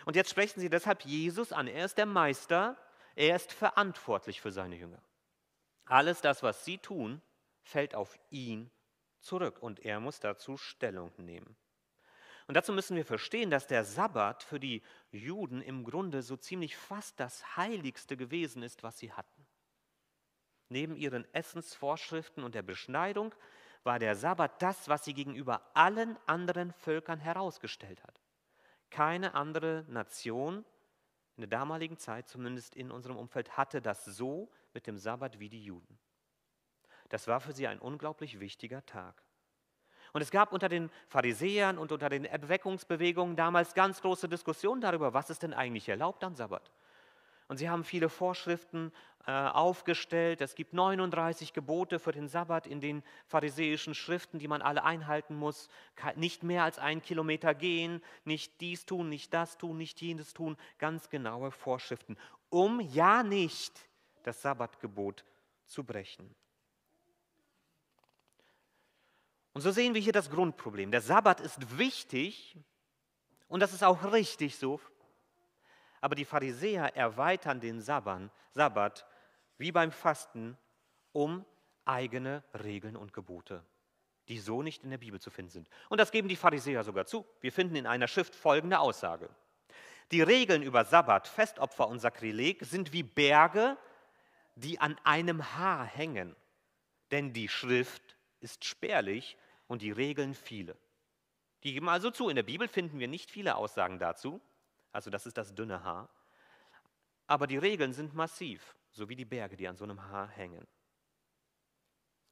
Und 0.06 0.16
jetzt 0.16 0.30
sprechen 0.30 0.60
sie 0.60 0.70
deshalb 0.70 1.04
Jesus 1.04 1.52
an. 1.52 1.66
Er 1.66 1.84
ist 1.84 1.98
der 1.98 2.06
Meister, 2.06 2.78
er 3.14 3.36
ist 3.36 3.52
verantwortlich 3.52 4.40
für 4.40 4.50
seine 4.50 4.76
Jünger. 4.76 5.02
Alles 5.84 6.22
das, 6.22 6.42
was 6.42 6.64
sie 6.64 6.78
tun, 6.78 7.20
fällt 7.60 7.94
auf 7.94 8.18
ihn 8.30 8.70
zurück 9.20 9.58
und 9.60 9.80
er 9.80 10.00
muss 10.00 10.20
dazu 10.20 10.56
Stellung 10.56 11.12
nehmen. 11.18 11.54
Und 12.49 12.55
dazu 12.55 12.73
müssen 12.73 12.97
wir 12.97 13.05
verstehen, 13.05 13.50
dass 13.50 13.67
der 13.67 13.85
Sabbat 13.85 14.43
für 14.43 14.59
die 14.59 14.83
Juden 15.12 15.61
im 15.61 15.85
Grunde 15.85 16.23
so 16.23 16.35
ziemlich 16.35 16.76
fast 16.76 17.21
das 17.21 17.59
Heiligste 17.59 18.17
gewesen 18.17 18.62
ist, 18.62 18.83
was 18.83 18.99
sie 18.99 19.12
hatten. 19.12 19.47
Neben 20.71 20.97
ihren 20.97 21.33
Essensvorschriften 21.35 22.43
und 22.43 22.55
der 22.55 22.62
Beschneidung 22.62 23.35
war 23.85 23.99
der 23.99 24.17
Sabbat 24.17 24.62
das, 24.62 24.88
was 24.88 25.05
sie 25.05 25.12
gegenüber 25.12 25.62
allen 25.75 26.17
anderen 26.26 26.73
Völkern 26.73 27.19
herausgestellt 27.19 28.02
hat. 28.02 28.19
Keine 28.88 29.35
andere 29.35 29.85
Nation 29.88 30.64
in 31.37 31.43
der 31.43 31.49
damaligen 31.49 31.99
Zeit, 31.99 32.28
zumindest 32.28 32.75
in 32.75 32.90
unserem 32.90 33.19
Umfeld, 33.19 33.59
hatte 33.59 33.83
das 33.83 34.07
so 34.07 34.50
mit 34.73 34.87
dem 34.87 34.97
Sabbat 34.97 35.38
wie 35.38 35.50
die 35.50 35.62
Juden. 35.62 35.99
Das 37.11 37.26
war 37.28 37.40
für 37.40 37.52
sie 37.52 37.67
ein 37.67 37.78
unglaublich 37.78 38.40
wichtiger 38.40 38.85
Tag. 38.87 39.23
Und 40.12 40.22
es 40.22 40.30
gab 40.30 40.52
unter 40.52 40.68
den 40.68 40.90
Pharisäern 41.08 41.78
und 41.78 41.92
unter 41.92 42.08
den 42.08 42.24
Erweckungsbewegungen 42.24 43.36
damals 43.36 43.74
ganz 43.74 44.00
große 44.00 44.28
Diskussionen 44.28 44.80
darüber, 44.80 45.14
was 45.14 45.30
ist 45.30 45.42
denn 45.42 45.54
eigentlich 45.54 45.88
erlaubt 45.88 46.24
am 46.24 46.34
Sabbat. 46.34 46.70
Und 47.48 47.56
sie 47.56 47.70
haben 47.70 47.82
viele 47.82 48.10
Vorschriften 48.10 48.92
äh, 49.26 49.32
aufgestellt. 49.32 50.40
Es 50.42 50.54
gibt 50.54 50.74
39 50.74 51.54
Gebote 51.54 51.98
für 51.98 52.12
den 52.12 52.28
Sabbat 52.28 52.66
in 52.66 52.80
den 52.80 53.02
pharisäischen 53.26 53.94
Schriften, 53.94 54.38
die 54.38 54.48
man 54.48 54.62
alle 54.62 54.84
einhalten 54.84 55.34
muss. 55.34 55.68
Nicht 56.16 56.42
mehr 56.42 56.64
als 56.64 56.78
einen 56.78 57.02
Kilometer 57.02 57.54
gehen, 57.54 58.02
nicht 58.24 58.60
dies 58.60 58.84
tun, 58.84 59.08
nicht 59.08 59.32
das 59.32 59.56
tun, 59.56 59.78
nicht 59.78 60.00
jenes 60.00 60.34
tun. 60.34 60.56
Ganz 60.78 61.08
genaue 61.08 61.50
Vorschriften, 61.50 62.16
um 62.50 62.80
ja 62.80 63.22
nicht 63.22 63.88
das 64.24 64.42
Sabbatgebot 64.42 65.24
zu 65.66 65.84
brechen. 65.84 66.34
Und 69.52 69.62
so 69.62 69.71
sehen 69.71 69.95
wir 69.95 70.00
hier 70.00 70.12
das 70.12 70.31
Grundproblem. 70.31 70.90
Der 70.90 71.00
Sabbat 71.00 71.40
ist 71.40 71.78
wichtig 71.78 72.57
und 73.49 73.61
das 73.61 73.73
ist 73.73 73.83
auch 73.83 74.12
richtig 74.12 74.57
so 74.57 74.81
aber 76.00 76.14
die 76.14 76.25
Pharisäer 76.25 76.97
erweitern 76.97 77.61
den 77.61 77.81
Sabbat 77.81 79.07
wie 79.59 79.73
beim 79.73 79.90
Fasten 79.90 80.57
um 81.12 81.45
eigene 81.85 82.45
Regeln 82.62 82.97
und 82.97 83.12
Gebote, 83.12 83.64
die 84.28 84.38
so 84.38 84.62
nicht 84.62 84.85
in 84.85 84.90
der 84.90 84.99
Bibel 84.99 85.21
zu 85.21 85.31
finden 85.31 85.50
sind. 85.50 85.69
Und 85.88 85.99
das 85.99 86.11
geben 86.11 86.28
die 86.28 86.37
Pharisäer 86.37 86.85
sogar 86.85 87.07
zu. 87.07 87.26
Wir 87.40 87.52
finden 87.52 87.76
in 87.76 87.87
einer 87.87 88.09
Schrift 88.09 88.35
folgende 88.35 88.78
Aussage. 88.78 89.28
Die 90.12 90.23
Regeln 90.23 90.62
über 90.62 90.85
Sabbat, 90.85 91.28
Festopfer 91.28 91.88
und 91.88 91.99
Sakrileg 91.99 92.64
sind 92.64 92.93
wie 92.93 93.02
Berge, 93.02 93.76
die 94.55 94.81
an 94.81 94.97
einem 95.05 95.57
Haar 95.57 95.85
hängen. 95.85 96.37
denn 97.11 97.33
die 97.33 97.49
Schrift 97.49 98.17
ist 98.40 98.64
spärlich 98.64 99.37
und 99.66 99.83
die 99.83 99.90
Regeln 99.90 100.35
viele. 100.35 100.76
Die 101.64 101.73
geben 101.73 101.88
also 101.88 102.11
zu, 102.11 102.28
in 102.28 102.37
der 102.37 102.42
Bibel 102.42 102.68
finden 102.68 102.99
wir 102.99 103.09
nicht 103.09 103.30
viele 103.30 103.57
Aussagen 103.57 103.99
dazu, 103.99 104.40
also 104.92 105.11
das 105.11 105.26
ist 105.26 105.37
das 105.37 105.54
dünne 105.54 105.83
Haar, 105.83 106.09
aber 107.26 107.47
die 107.47 107.59
Regeln 107.59 107.92
sind 107.92 108.14
massiv, 108.14 108.76
so 108.92 109.09
wie 109.09 109.16
die 109.16 109.25
Berge, 109.25 109.57
die 109.57 109.68
an 109.68 109.76
so 109.76 109.85
einem 109.85 110.02
Haar 110.02 110.28
hängen. 110.28 110.66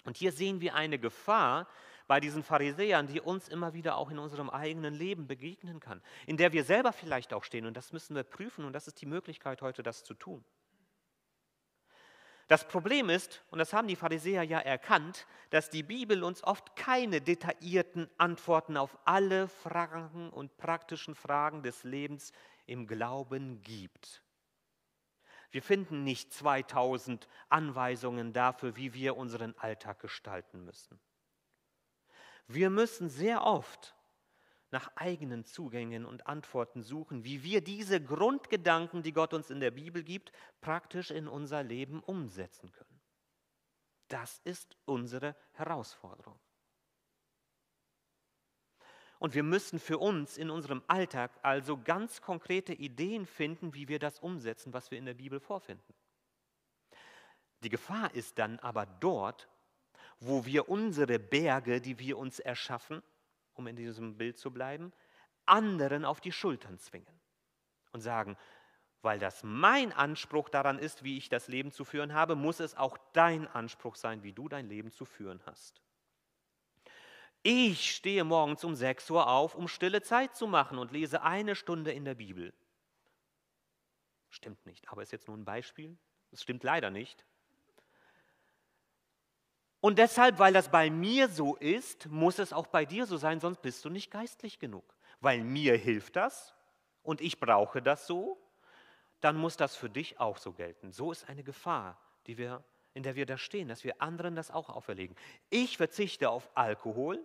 Und 0.04 0.16
hier 0.16 0.32
sehen 0.32 0.60
wir 0.60 0.74
eine 0.74 0.98
Gefahr 0.98 1.66
bei 2.06 2.20
diesen 2.20 2.44
Pharisäern, 2.44 3.08
die 3.08 3.20
uns 3.20 3.48
immer 3.48 3.74
wieder 3.74 3.96
auch 3.96 4.10
in 4.10 4.18
unserem 4.18 4.48
eigenen 4.48 4.94
Leben 4.94 5.26
begegnen 5.26 5.80
kann, 5.80 6.00
in 6.26 6.36
der 6.36 6.52
wir 6.52 6.62
selber 6.62 6.92
vielleicht 6.92 7.34
auch 7.34 7.42
stehen. 7.42 7.66
Und 7.66 7.76
das 7.76 7.92
müssen 7.92 8.14
wir 8.14 8.22
prüfen 8.22 8.64
und 8.64 8.72
das 8.72 8.86
ist 8.86 9.00
die 9.00 9.06
Möglichkeit 9.06 9.62
heute, 9.62 9.82
das 9.82 10.04
zu 10.04 10.14
tun. 10.14 10.44
Das 12.48 12.68
Problem 12.68 13.10
ist, 13.10 13.42
und 13.50 13.58
das 13.58 13.72
haben 13.72 13.88
die 13.88 13.96
Pharisäer 13.96 14.44
ja 14.44 14.60
erkannt, 14.60 15.26
dass 15.50 15.68
die 15.68 15.82
Bibel 15.82 16.22
uns 16.22 16.44
oft 16.44 16.76
keine 16.76 17.20
detaillierten 17.20 18.08
Antworten 18.18 18.76
auf 18.76 18.96
alle 19.04 19.48
Fragen 19.48 20.30
und 20.30 20.56
praktischen 20.56 21.16
Fragen 21.16 21.64
des 21.64 21.82
Lebens 21.82 22.32
im 22.66 22.86
Glauben 22.86 23.62
gibt. 23.62 24.22
Wir 25.50 25.62
finden 25.62 26.04
nicht 26.04 26.32
2000 26.32 27.28
Anweisungen 27.48 28.32
dafür, 28.32 28.76
wie 28.76 28.94
wir 28.94 29.16
unseren 29.16 29.56
Alltag 29.58 29.98
gestalten 30.00 30.64
müssen. 30.64 31.00
Wir 32.46 32.70
müssen 32.70 33.08
sehr 33.08 33.42
oft 33.42 33.95
nach 34.76 34.94
eigenen 34.94 35.46
Zugängen 35.46 36.04
und 36.04 36.26
Antworten 36.26 36.82
suchen, 36.82 37.24
wie 37.24 37.42
wir 37.42 37.62
diese 37.62 37.98
Grundgedanken, 37.98 39.02
die 39.02 39.14
Gott 39.14 39.32
uns 39.32 39.48
in 39.48 39.58
der 39.58 39.70
Bibel 39.70 40.04
gibt, 40.04 40.32
praktisch 40.60 41.10
in 41.10 41.28
unser 41.28 41.62
Leben 41.62 42.00
umsetzen 42.00 42.70
können. 42.72 43.00
Das 44.08 44.38
ist 44.44 44.76
unsere 44.84 45.34
Herausforderung. 45.52 46.38
Und 49.18 49.34
wir 49.34 49.44
müssen 49.44 49.78
für 49.78 49.96
uns 49.96 50.36
in 50.36 50.50
unserem 50.50 50.82
Alltag 50.88 51.30
also 51.40 51.78
ganz 51.78 52.20
konkrete 52.20 52.74
Ideen 52.74 53.24
finden, 53.24 53.72
wie 53.72 53.88
wir 53.88 53.98
das 53.98 54.18
umsetzen, 54.18 54.74
was 54.74 54.90
wir 54.90 54.98
in 54.98 55.06
der 55.06 55.14
Bibel 55.14 55.40
vorfinden. 55.40 55.94
Die 57.62 57.70
Gefahr 57.70 58.14
ist 58.14 58.38
dann 58.38 58.58
aber 58.58 58.84
dort, 58.84 59.48
wo 60.20 60.44
wir 60.44 60.68
unsere 60.68 61.18
Berge, 61.18 61.80
die 61.80 61.98
wir 61.98 62.18
uns 62.18 62.40
erschaffen, 62.40 63.02
um 63.56 63.66
in 63.66 63.76
diesem 63.76 64.16
Bild 64.16 64.38
zu 64.38 64.50
bleiben, 64.52 64.92
anderen 65.44 66.04
auf 66.04 66.20
die 66.20 66.32
Schultern 66.32 66.78
zwingen 66.78 67.20
und 67.92 68.00
sagen, 68.00 68.36
weil 69.02 69.18
das 69.18 69.42
mein 69.44 69.92
Anspruch 69.92 70.48
daran 70.48 70.78
ist, 70.78 71.04
wie 71.04 71.16
ich 71.16 71.28
das 71.28 71.48
Leben 71.48 71.70
zu 71.70 71.84
führen 71.84 72.12
habe, 72.12 72.34
muss 72.34 72.60
es 72.60 72.76
auch 72.76 72.98
dein 73.12 73.46
Anspruch 73.46 73.96
sein, 73.96 74.22
wie 74.22 74.32
du 74.32 74.48
dein 74.48 74.68
Leben 74.68 74.90
zu 74.90 75.04
führen 75.04 75.40
hast. 75.46 75.80
Ich 77.42 77.94
stehe 77.94 78.24
morgens 78.24 78.64
um 78.64 78.74
6 78.74 79.08
Uhr 79.10 79.28
auf, 79.28 79.54
um 79.54 79.68
stille 79.68 80.02
Zeit 80.02 80.34
zu 80.34 80.48
machen 80.48 80.78
und 80.78 80.90
lese 80.90 81.22
eine 81.22 81.54
Stunde 81.54 81.92
in 81.92 82.04
der 82.04 82.16
Bibel. 82.16 82.52
Stimmt 84.28 84.66
nicht, 84.66 84.90
aber 84.90 85.02
ist 85.02 85.12
jetzt 85.12 85.28
nur 85.28 85.36
ein 85.36 85.44
Beispiel. 85.44 85.96
Es 86.32 86.42
stimmt 86.42 86.64
leider 86.64 86.90
nicht. 86.90 87.24
Und 89.86 89.98
deshalb, 89.98 90.40
weil 90.40 90.52
das 90.52 90.68
bei 90.68 90.90
mir 90.90 91.28
so 91.28 91.54
ist, 91.54 92.06
muss 92.06 92.40
es 92.40 92.52
auch 92.52 92.66
bei 92.66 92.84
dir 92.84 93.06
so 93.06 93.16
sein, 93.18 93.38
sonst 93.38 93.62
bist 93.62 93.84
du 93.84 93.88
nicht 93.88 94.10
geistlich 94.10 94.58
genug. 94.58 94.82
Weil 95.20 95.44
mir 95.44 95.76
hilft 95.76 96.16
das 96.16 96.56
und 97.04 97.20
ich 97.20 97.38
brauche 97.38 97.80
das 97.80 98.08
so, 98.08 98.36
dann 99.20 99.36
muss 99.36 99.56
das 99.56 99.76
für 99.76 99.88
dich 99.88 100.18
auch 100.18 100.38
so 100.38 100.52
gelten. 100.52 100.90
So 100.90 101.12
ist 101.12 101.28
eine 101.28 101.44
Gefahr, 101.44 102.00
die 102.26 102.36
wir, 102.36 102.64
in 102.94 103.04
der 103.04 103.14
wir 103.14 103.26
da 103.26 103.38
stehen, 103.38 103.68
dass 103.68 103.84
wir 103.84 104.02
anderen 104.02 104.34
das 104.34 104.50
auch 104.50 104.70
auferlegen. 104.70 105.14
Ich 105.50 105.76
verzichte 105.76 106.30
auf 106.30 106.50
Alkohol, 106.56 107.24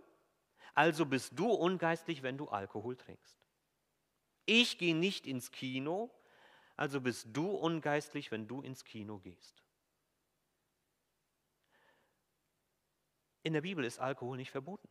also 0.75 1.07
bist 1.07 1.31
du 1.33 1.49
ungeistlich, 1.49 2.21
wenn 2.21 2.37
du 2.37 2.47
Alkohol 2.47 2.95
trinkst. 2.95 3.43
Ich 4.45 4.77
gehe 4.77 4.95
nicht 4.95 5.25
ins 5.25 5.49
Kino, 5.49 6.11
also 6.77 7.01
bist 7.01 7.29
du 7.33 7.49
ungeistlich, 7.49 8.29
wenn 8.29 8.47
du 8.47 8.61
ins 8.61 8.85
Kino 8.85 9.17
gehst. 9.17 9.63
In 13.43 13.53
der 13.53 13.61
Bibel 13.61 13.83
ist 13.83 13.99
Alkohol 13.99 14.37
nicht 14.37 14.51
verboten. 14.51 14.87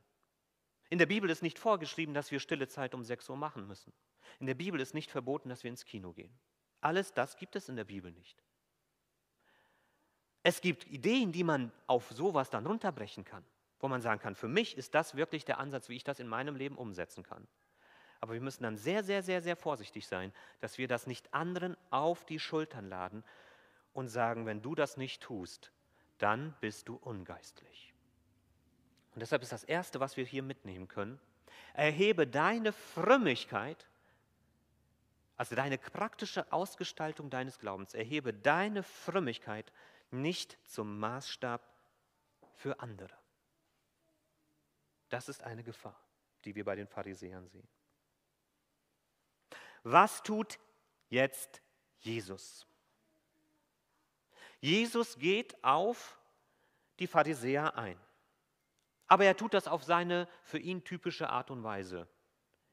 In 0.89 0.99
der 0.99 1.07
Bibel 1.07 1.31
ist 1.31 1.43
nicht 1.43 1.59
vorgeschrieben, 1.59 2.15
dass 2.15 2.31
wir 2.31 2.41
stille 2.41 2.69
Zeit 2.69 2.95
um 2.95 3.05
6 3.05 3.29
Uhr 3.29 3.37
machen 3.37 3.67
müssen. 3.67 3.93
In 4.41 4.47
der 4.47 4.55
Bibel 4.55 4.81
ist 4.81 4.95
nicht 4.95 5.11
verboten, 5.11 5.49
dass 5.49 5.63
wir 5.63 5.71
ins 5.71 5.85
Kino 5.85 6.13
gehen. 6.13 6.37
Alles 6.81 7.13
das 7.13 7.37
gibt 7.37 7.57
es 7.57 7.69
in 7.69 7.77
der 7.77 7.85
Bibel 7.85 8.11
nicht. 8.11 8.43
Es 10.43 10.61
gibt 10.61 10.87
Ideen, 10.87 11.33
die 11.33 11.45
man 11.45 11.71
auf 11.87 12.11
sowas 12.11 12.51
dann 12.51 12.67
runterbrechen 12.67 13.25
kann 13.25 13.45
wo 13.81 13.89
man 13.89 14.03
sagen 14.03 14.21
kann, 14.21 14.35
für 14.35 14.49
mich 14.49 14.77
ist 14.77 14.95
das 14.95 15.17
wirklich 15.17 15.45
der 15.45 15.59
Ansatz, 15.59 15.89
wie 15.89 15.97
ich 15.97 16.05
das 16.05 16.21
in 16.21 16.29
meinem 16.29 16.55
Leben 16.55 16.77
umsetzen 16.77 17.25
kann. 17.25 17.47
Aber 18.21 18.35
wir 18.35 18.41
müssen 18.41 18.63
dann 18.63 18.77
sehr, 18.77 19.03
sehr, 19.03 19.23
sehr, 19.23 19.41
sehr 19.41 19.57
vorsichtig 19.57 20.07
sein, 20.07 20.33
dass 20.61 20.77
wir 20.77 20.87
das 20.87 21.07
nicht 21.07 21.33
anderen 21.33 21.77
auf 21.89 22.27
die 22.27 22.39
Schultern 22.39 22.89
laden 22.89 23.25
und 23.95 24.09
sagen, 24.09 24.45
wenn 24.45 24.61
du 24.61 24.75
das 24.75 24.99
nicht 24.99 25.23
tust, 25.23 25.73
dann 26.19 26.55
bist 26.61 26.89
du 26.89 26.97
ungeistlich. 26.97 27.90
Und 29.15 29.21
deshalb 29.21 29.43
ist 29.43 29.53
das 29.53 29.65
Erste, 29.65 30.01
was 30.01 30.17
wir 30.17 30.25
hier 30.25 30.43
mitnehmen 30.43 30.89
können, 30.89 31.21
erhebe 31.75 32.27
deine 32.27 32.73
Frömmigkeit, 32.73 33.89
also 35.37 35.57
deine 35.57 35.79
praktische 35.79 36.53
Ausgestaltung 36.53 37.31
deines 37.31 37.59
Glaubens, 37.59 37.95
erhebe 37.95 38.33
deine 38.33 38.83
Frömmigkeit 38.83 39.73
nicht 40.11 40.59
zum 40.65 40.99
Maßstab 40.99 41.63
für 42.57 42.79
andere. 42.81 43.17
Das 45.09 45.29
ist 45.29 45.43
eine 45.43 45.65
Gefahr, 45.65 45.99
die 46.45 46.55
wir 46.55 46.65
bei 46.65 46.77
den 46.77 46.87
Pharisäern 46.87 47.49
sehen. 47.49 47.67
Was 49.83 50.23
tut 50.23 50.59
jetzt 51.09 51.63
Jesus? 52.01 52.67
Jesus 54.61 55.19
geht 55.19 55.63
auf 55.65 56.19
die 56.99 57.07
Pharisäer 57.07 57.77
ein. 57.77 57.99
Aber 59.11 59.25
er 59.25 59.37
tut 59.37 59.55
das 59.55 59.67
auf 59.67 59.83
seine 59.83 60.29
für 60.41 60.59
ihn 60.59 60.85
typische 60.85 61.29
Art 61.31 61.51
und 61.51 61.65
Weise, 61.65 62.07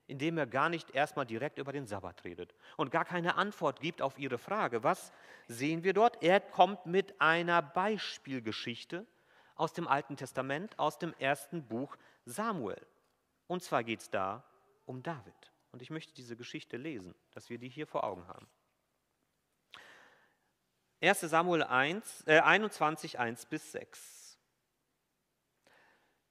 indem 0.06 0.38
er 0.38 0.46
gar 0.46 0.70
nicht 0.70 0.92
erstmal 0.92 1.26
direkt 1.26 1.58
über 1.58 1.74
den 1.74 1.88
Sabbat 1.88 2.24
redet 2.26 2.54
und 2.78 2.92
gar 2.92 3.06
keine 3.06 3.38
Antwort 3.38 3.82
gibt 3.82 4.04
auf 4.04 4.20
ihre 4.20 4.38
Frage. 4.38 4.84
Was 4.84 5.12
sehen 5.48 5.84
wir 5.84 5.94
dort? 5.94 6.22
Er 6.22 6.40
kommt 6.40 6.86
mit 6.86 7.20
einer 7.20 7.64
Beispielgeschichte 7.64 9.08
aus 9.56 9.74
dem 9.74 9.88
Alten 9.88 10.16
Testament, 10.16 10.78
aus 10.78 11.00
dem 11.00 11.16
ersten 11.16 11.68
Buch 11.68 11.98
Samuel. 12.24 12.86
Und 13.48 13.64
zwar 13.64 13.84
geht 13.84 14.02
es 14.02 14.12
da 14.12 14.44
um 14.86 15.02
David. 15.02 15.52
Und 15.72 15.82
ich 15.82 15.90
möchte 15.90 16.14
diese 16.14 16.38
Geschichte 16.38 16.78
lesen, 16.78 17.16
dass 17.32 17.50
wir 17.50 17.58
die 17.58 17.70
hier 17.70 17.88
vor 17.88 18.04
Augen 18.04 18.28
haben. 18.28 18.48
1 21.02 21.20
Samuel 21.22 21.64
1, 21.64 22.28
äh 22.28 22.42
21, 22.42 23.18
1 23.18 23.48
bis 23.48 23.72
6. 23.72 24.17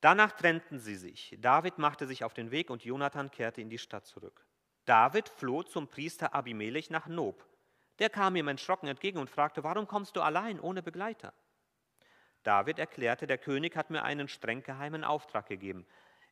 Danach 0.06 0.30
trennten 0.30 0.78
sie 0.78 0.94
sich. 0.94 1.36
David 1.40 1.78
machte 1.78 2.06
sich 2.06 2.22
auf 2.22 2.32
den 2.32 2.52
Weg 2.52 2.70
und 2.70 2.84
Jonathan 2.84 3.28
kehrte 3.28 3.60
in 3.60 3.70
die 3.70 3.76
Stadt 3.76 4.06
zurück. 4.06 4.46
David 4.84 5.28
floh 5.28 5.64
zum 5.64 5.88
Priester 5.88 6.32
Abimelech 6.32 6.90
nach 6.90 7.08
Nob. 7.08 7.44
Der 7.98 8.08
kam 8.08 8.36
ihm 8.36 8.46
erschrocken 8.46 8.86
entgegen 8.86 9.18
und 9.18 9.28
fragte, 9.28 9.64
warum 9.64 9.88
kommst 9.88 10.14
du 10.14 10.20
allein 10.20 10.60
ohne 10.60 10.80
Begleiter? 10.80 11.34
David 12.44 12.78
erklärte, 12.78 13.26
der 13.26 13.38
König 13.38 13.74
hat 13.74 13.90
mir 13.90 14.04
einen 14.04 14.28
streng 14.28 14.62
geheimen 14.62 15.02
Auftrag 15.02 15.46
gegeben. 15.48 15.84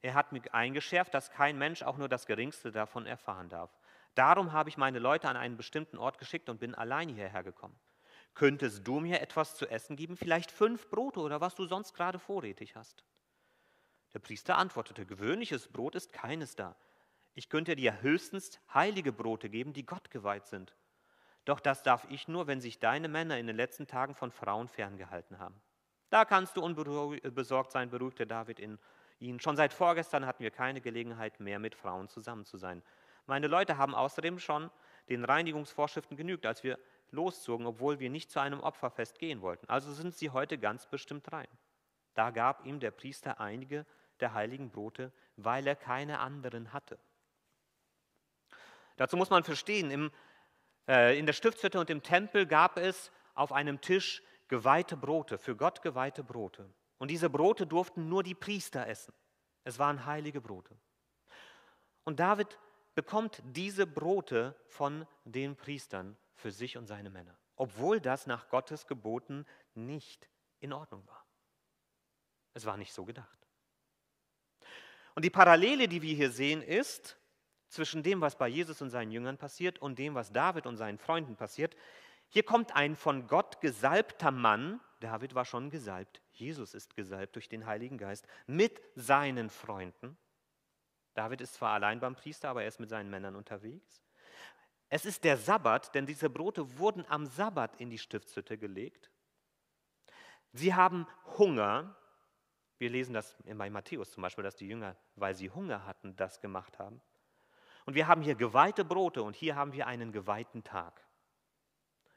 Er 0.02 0.14
hat 0.14 0.30
mich 0.30 0.54
eingeschärft, 0.54 1.12
dass 1.12 1.32
kein 1.32 1.58
Mensch 1.58 1.82
auch 1.82 1.96
nur 1.96 2.08
das 2.08 2.26
Geringste 2.26 2.70
davon 2.70 3.06
erfahren 3.06 3.48
darf. 3.48 3.76
Darum 4.14 4.52
habe 4.52 4.68
ich 4.68 4.76
meine 4.76 5.00
Leute 5.00 5.28
an 5.28 5.36
einen 5.36 5.56
bestimmten 5.56 5.98
Ort 5.98 6.18
geschickt 6.18 6.48
und 6.48 6.60
bin 6.60 6.76
allein 6.76 7.08
hierher 7.08 7.42
gekommen. 7.42 7.80
Könntest 8.34 8.86
du 8.86 9.00
mir 9.00 9.20
etwas 9.20 9.56
zu 9.56 9.66
essen 9.66 9.96
geben, 9.96 10.16
vielleicht 10.16 10.52
fünf 10.52 10.88
Brote 10.90 11.18
oder 11.18 11.40
was 11.40 11.56
du 11.56 11.66
sonst 11.66 11.92
gerade 11.92 12.20
vorrätig 12.20 12.76
hast? 12.76 13.04
Der 14.14 14.20
Priester 14.20 14.56
antwortete, 14.56 15.04
gewöhnliches 15.04 15.68
Brot 15.68 15.96
ist 15.96 16.12
keines 16.12 16.54
da. 16.54 16.76
Ich 17.34 17.48
könnte 17.48 17.74
dir 17.74 18.00
höchstens 18.00 18.60
heilige 18.72 19.12
Brote 19.12 19.50
geben, 19.50 19.72
die 19.72 19.84
Gott 19.84 20.10
geweiht 20.10 20.46
sind. 20.46 20.74
Doch 21.44 21.58
das 21.58 21.82
darf 21.82 22.06
ich 22.08 22.28
nur, 22.28 22.46
wenn 22.46 22.60
sich 22.60 22.78
deine 22.78 23.08
Männer 23.08 23.38
in 23.38 23.48
den 23.48 23.56
letzten 23.56 23.88
Tagen 23.88 24.14
von 24.14 24.30
Frauen 24.30 24.68
ferngehalten 24.68 25.40
haben. 25.40 25.60
Da 26.10 26.24
kannst 26.24 26.56
du 26.56 26.62
unbesorgt 26.62 27.72
sein, 27.72 27.90
beruhigte 27.90 28.24
David 28.24 28.60
in 28.60 28.78
ihn. 29.18 29.40
Schon 29.40 29.56
seit 29.56 29.72
vorgestern 29.72 30.26
hatten 30.26 30.44
wir 30.44 30.52
keine 30.52 30.80
Gelegenheit 30.80 31.40
mehr, 31.40 31.58
mit 31.58 31.74
Frauen 31.74 32.08
zusammen 32.08 32.44
zu 32.44 32.56
sein. 32.56 32.82
Meine 33.26 33.48
Leute 33.48 33.78
haben 33.78 33.96
außerdem 33.96 34.38
schon 34.38 34.70
den 35.08 35.24
Reinigungsvorschriften 35.24 36.16
genügt, 36.16 36.46
als 36.46 36.62
wir 36.62 36.78
loszogen, 37.10 37.66
obwohl 37.66 37.98
wir 37.98 38.10
nicht 38.10 38.30
zu 38.30 38.38
einem 38.38 38.60
Opferfest 38.60 39.18
gehen 39.18 39.42
wollten. 39.42 39.68
Also 39.68 39.92
sind 39.92 40.14
sie 40.14 40.30
heute 40.30 40.56
ganz 40.56 40.86
bestimmt 40.86 41.32
rein. 41.32 41.48
Da 42.14 42.30
gab 42.30 42.64
ihm 42.64 42.78
der 42.78 42.92
Priester 42.92 43.40
einige 43.40 43.84
der 44.20 44.34
heiligen 44.34 44.70
Brote, 44.70 45.12
weil 45.36 45.66
er 45.66 45.76
keine 45.76 46.18
anderen 46.18 46.72
hatte. 46.72 46.98
Dazu 48.96 49.16
muss 49.16 49.30
man 49.30 49.44
verstehen, 49.44 49.90
im, 49.90 50.10
äh, 50.88 51.18
in 51.18 51.26
der 51.26 51.32
Stiftshütte 51.32 51.80
und 51.80 51.90
im 51.90 52.02
Tempel 52.02 52.46
gab 52.46 52.76
es 52.76 53.10
auf 53.34 53.52
einem 53.52 53.80
Tisch 53.80 54.22
geweihte 54.48 54.96
Brote, 54.96 55.38
für 55.38 55.56
Gott 55.56 55.82
geweihte 55.82 56.22
Brote. 56.22 56.72
Und 56.98 57.10
diese 57.10 57.28
Brote 57.28 57.66
durften 57.66 58.08
nur 58.08 58.22
die 58.22 58.34
Priester 58.34 58.86
essen. 58.86 59.12
Es 59.64 59.78
waren 59.78 60.06
heilige 60.06 60.40
Brote. 60.40 60.76
Und 62.04 62.20
David 62.20 62.58
bekommt 62.94 63.42
diese 63.44 63.86
Brote 63.86 64.54
von 64.68 65.06
den 65.24 65.56
Priestern 65.56 66.16
für 66.34 66.52
sich 66.52 66.76
und 66.76 66.86
seine 66.86 67.10
Männer, 67.10 67.36
obwohl 67.56 68.00
das 68.00 68.26
nach 68.26 68.48
Gottes 68.48 68.86
Geboten 68.86 69.46
nicht 69.74 70.28
in 70.60 70.72
Ordnung 70.72 71.06
war. 71.06 71.24
Es 72.52 72.66
war 72.66 72.76
nicht 72.76 72.92
so 72.92 73.04
gedacht. 73.04 73.43
Und 75.14 75.24
die 75.24 75.30
Parallele, 75.30 75.88
die 75.88 76.02
wir 76.02 76.14
hier 76.14 76.30
sehen, 76.30 76.62
ist 76.62 77.16
zwischen 77.68 78.02
dem, 78.02 78.20
was 78.20 78.36
bei 78.36 78.48
Jesus 78.48 78.82
und 78.82 78.90
seinen 78.90 79.10
Jüngern 79.10 79.38
passiert 79.38 79.80
und 79.80 79.98
dem, 79.98 80.14
was 80.14 80.32
David 80.32 80.66
und 80.66 80.76
seinen 80.76 80.98
Freunden 80.98 81.36
passiert. 81.36 81.76
Hier 82.28 82.42
kommt 82.42 82.74
ein 82.74 82.96
von 82.96 83.26
Gott 83.26 83.60
gesalbter 83.60 84.30
Mann, 84.30 84.80
David 85.00 85.34
war 85.34 85.44
schon 85.44 85.70
gesalbt, 85.70 86.22
Jesus 86.32 86.74
ist 86.74 86.96
gesalbt 86.96 87.34
durch 87.36 87.48
den 87.48 87.66
Heiligen 87.66 87.98
Geist, 87.98 88.26
mit 88.46 88.80
seinen 88.94 89.50
Freunden. 89.50 90.16
David 91.14 91.40
ist 91.40 91.54
zwar 91.54 91.72
allein 91.74 92.00
beim 92.00 92.16
Priester, 92.16 92.48
aber 92.48 92.62
er 92.62 92.68
ist 92.68 92.80
mit 92.80 92.90
seinen 92.90 93.10
Männern 93.10 93.36
unterwegs. 93.36 94.02
Es 94.88 95.04
ist 95.04 95.24
der 95.24 95.36
Sabbat, 95.36 95.94
denn 95.94 96.06
diese 96.06 96.30
Brote 96.30 96.78
wurden 96.78 97.04
am 97.08 97.26
Sabbat 97.26 97.80
in 97.80 97.90
die 97.90 97.98
Stiftshütte 97.98 98.58
gelegt. 98.58 99.10
Sie 100.52 100.74
haben 100.74 101.06
Hunger. 101.38 101.96
Wir 102.78 102.90
lesen 102.90 103.14
das 103.14 103.36
bei 103.44 103.70
Matthäus 103.70 104.10
zum 104.10 104.22
Beispiel, 104.22 104.44
dass 104.44 104.56
die 104.56 104.66
Jünger, 104.66 104.96
weil 105.16 105.34
sie 105.34 105.50
Hunger 105.50 105.86
hatten, 105.86 106.16
das 106.16 106.40
gemacht 106.40 106.78
haben. 106.78 107.00
Und 107.86 107.94
wir 107.94 108.06
haben 108.08 108.22
hier 108.22 108.34
geweihte 108.34 108.84
Brote 108.84 109.22
und 109.22 109.36
hier 109.36 109.56
haben 109.56 109.72
wir 109.72 109.86
einen 109.86 110.12
geweihten 110.12 110.64
Tag. 110.64 111.04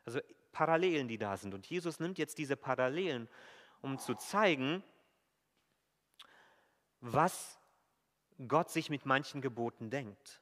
Also 0.06 0.20
Parallelen, 0.52 1.08
die 1.08 1.18
da 1.18 1.38
sind. 1.38 1.54
Und 1.54 1.68
Jesus 1.68 2.00
nimmt 2.00 2.18
jetzt 2.18 2.38
diese 2.38 2.56
Parallelen, 2.56 3.30
um 3.82 4.00
zu 4.00 4.16
zeigen, 4.16 4.84
was 7.02 7.60
Gott 8.48 8.70
sich 8.72 8.90
mit 8.90 9.06
manchen 9.06 9.42
Geboten 9.42 9.90
denkt. 9.90 10.42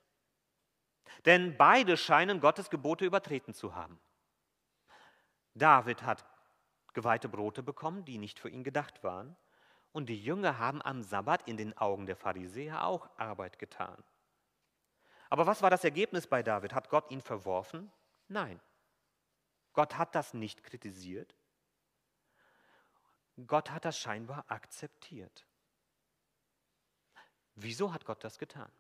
Denn 1.26 1.58
beide 1.58 1.98
scheinen 1.98 2.40
Gottes 2.40 2.70
Gebote 2.70 3.06
übertreten 3.06 3.54
zu 3.54 3.76
haben. 3.76 4.00
David 5.54 6.04
hat 6.04 6.26
geweihte 6.94 7.30
Brote 7.30 7.64
bekommen, 7.64 8.06
die 8.06 8.18
nicht 8.18 8.40
für 8.40 8.50
ihn 8.50 8.64
gedacht 8.64 9.04
waren. 9.04 9.36
Und 9.96 10.08
die 10.08 10.22
Jünger 10.22 10.60
haben 10.60 10.82
am 10.82 11.04
Sabbat 11.04 11.48
in 11.48 11.56
den 11.56 11.78
Augen 11.78 12.06
der 12.06 12.18
Pharisäer 12.18 12.84
auch 12.84 13.10
Arbeit 13.18 13.58
getan. 13.60 14.04
Aber 15.30 15.48
was 15.48 15.62
war 15.62 15.70
das 15.70 15.86
Ergebnis 15.86 16.28
bei 16.28 16.44
David? 16.44 16.74
Hat 16.74 16.90
Gott 16.90 17.10
ihn 17.12 17.22
verworfen? 17.22 17.90
Nein. 18.28 18.60
Gott 19.72 19.98
hat 19.98 20.14
das 20.14 20.34
nicht 20.34 20.66
kritisiert. 20.66 21.34
Gott 23.48 23.72
hat 23.72 23.86
das 23.86 23.98
scheinbar 23.98 24.44
akzeptiert. 24.50 25.46
Wieso 27.56 27.94
hat 27.94 28.04
Gott 28.04 28.22
das 28.22 28.38
getan? 28.38 28.74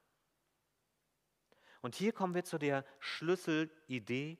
Und 1.79 1.95
hier 1.95 2.12
kommen 2.12 2.36
wir 2.36 2.43
zu 2.43 2.57
der 2.57 2.84
Schlüsselidee, 3.00 4.38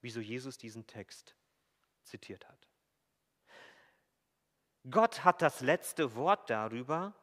wieso 0.00 0.20
Jesus 0.20 0.56
diesen 0.56 0.86
Text 0.86 1.36
zitiert 2.04 2.48
hat. 2.48 2.66
Gott 4.90 5.24
hat 5.24 5.42
das 5.42 5.60
letzte 5.60 6.14
Wort 6.14 6.48
darüber, 6.50 7.14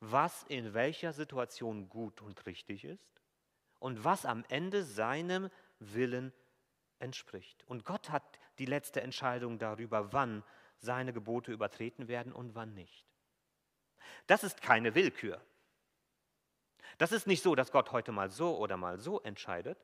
was 0.00 0.42
in 0.44 0.72
welcher 0.72 1.12
Situation 1.12 1.88
gut 1.88 2.22
und 2.22 2.46
richtig 2.46 2.84
ist 2.84 3.20
und 3.78 4.04
was 4.04 4.24
am 4.24 4.44
Ende 4.48 4.84
seinem 4.84 5.50
Willen 5.78 6.32
entspricht. 6.98 7.62
Und 7.66 7.84
Gott 7.84 8.10
hat 8.10 8.38
die 8.58 8.66
letzte 8.66 9.02
Entscheidung 9.02 9.58
darüber, 9.58 10.12
wann 10.12 10.42
seine 10.78 11.12
Gebote 11.12 11.52
übertreten 11.52 12.08
werden 12.08 12.32
und 12.32 12.54
wann 12.54 12.74
nicht. 12.74 13.06
Das 14.26 14.44
ist 14.44 14.62
keine 14.62 14.94
Willkür. 14.94 15.40
Das 16.96 17.12
ist 17.12 17.26
nicht 17.26 17.42
so, 17.42 17.54
dass 17.54 17.72
Gott 17.72 17.92
heute 17.92 18.12
mal 18.12 18.30
so 18.30 18.56
oder 18.58 18.76
mal 18.76 18.98
so 18.98 19.20
entscheidet, 19.20 19.78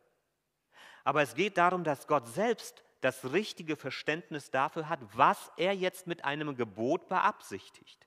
aber 1.05 1.23
es 1.23 1.35
geht 1.35 1.57
darum, 1.57 1.85
dass 1.85 2.07
Gott 2.07 2.27
selbst 2.27 2.83
das 3.01 3.33
richtige 3.33 3.77
Verständnis 3.77 4.51
dafür 4.51 4.89
hat, 4.89 5.01
was 5.17 5.51
er 5.57 5.75
jetzt 5.75 6.07
mit 6.07 6.25
einem 6.25 6.57
Gebot 6.57 7.09
beabsichtigt. 7.09 8.07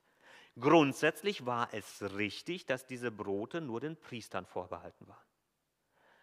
Grundsätzlich 0.58 1.46
war 1.46 1.72
es 1.72 2.02
richtig, 2.16 2.66
dass 2.66 2.86
diese 2.86 3.10
Brote 3.10 3.60
nur 3.60 3.80
den 3.80 3.96
Priestern 3.96 4.46
vorbehalten 4.46 5.06
waren. 5.06 5.24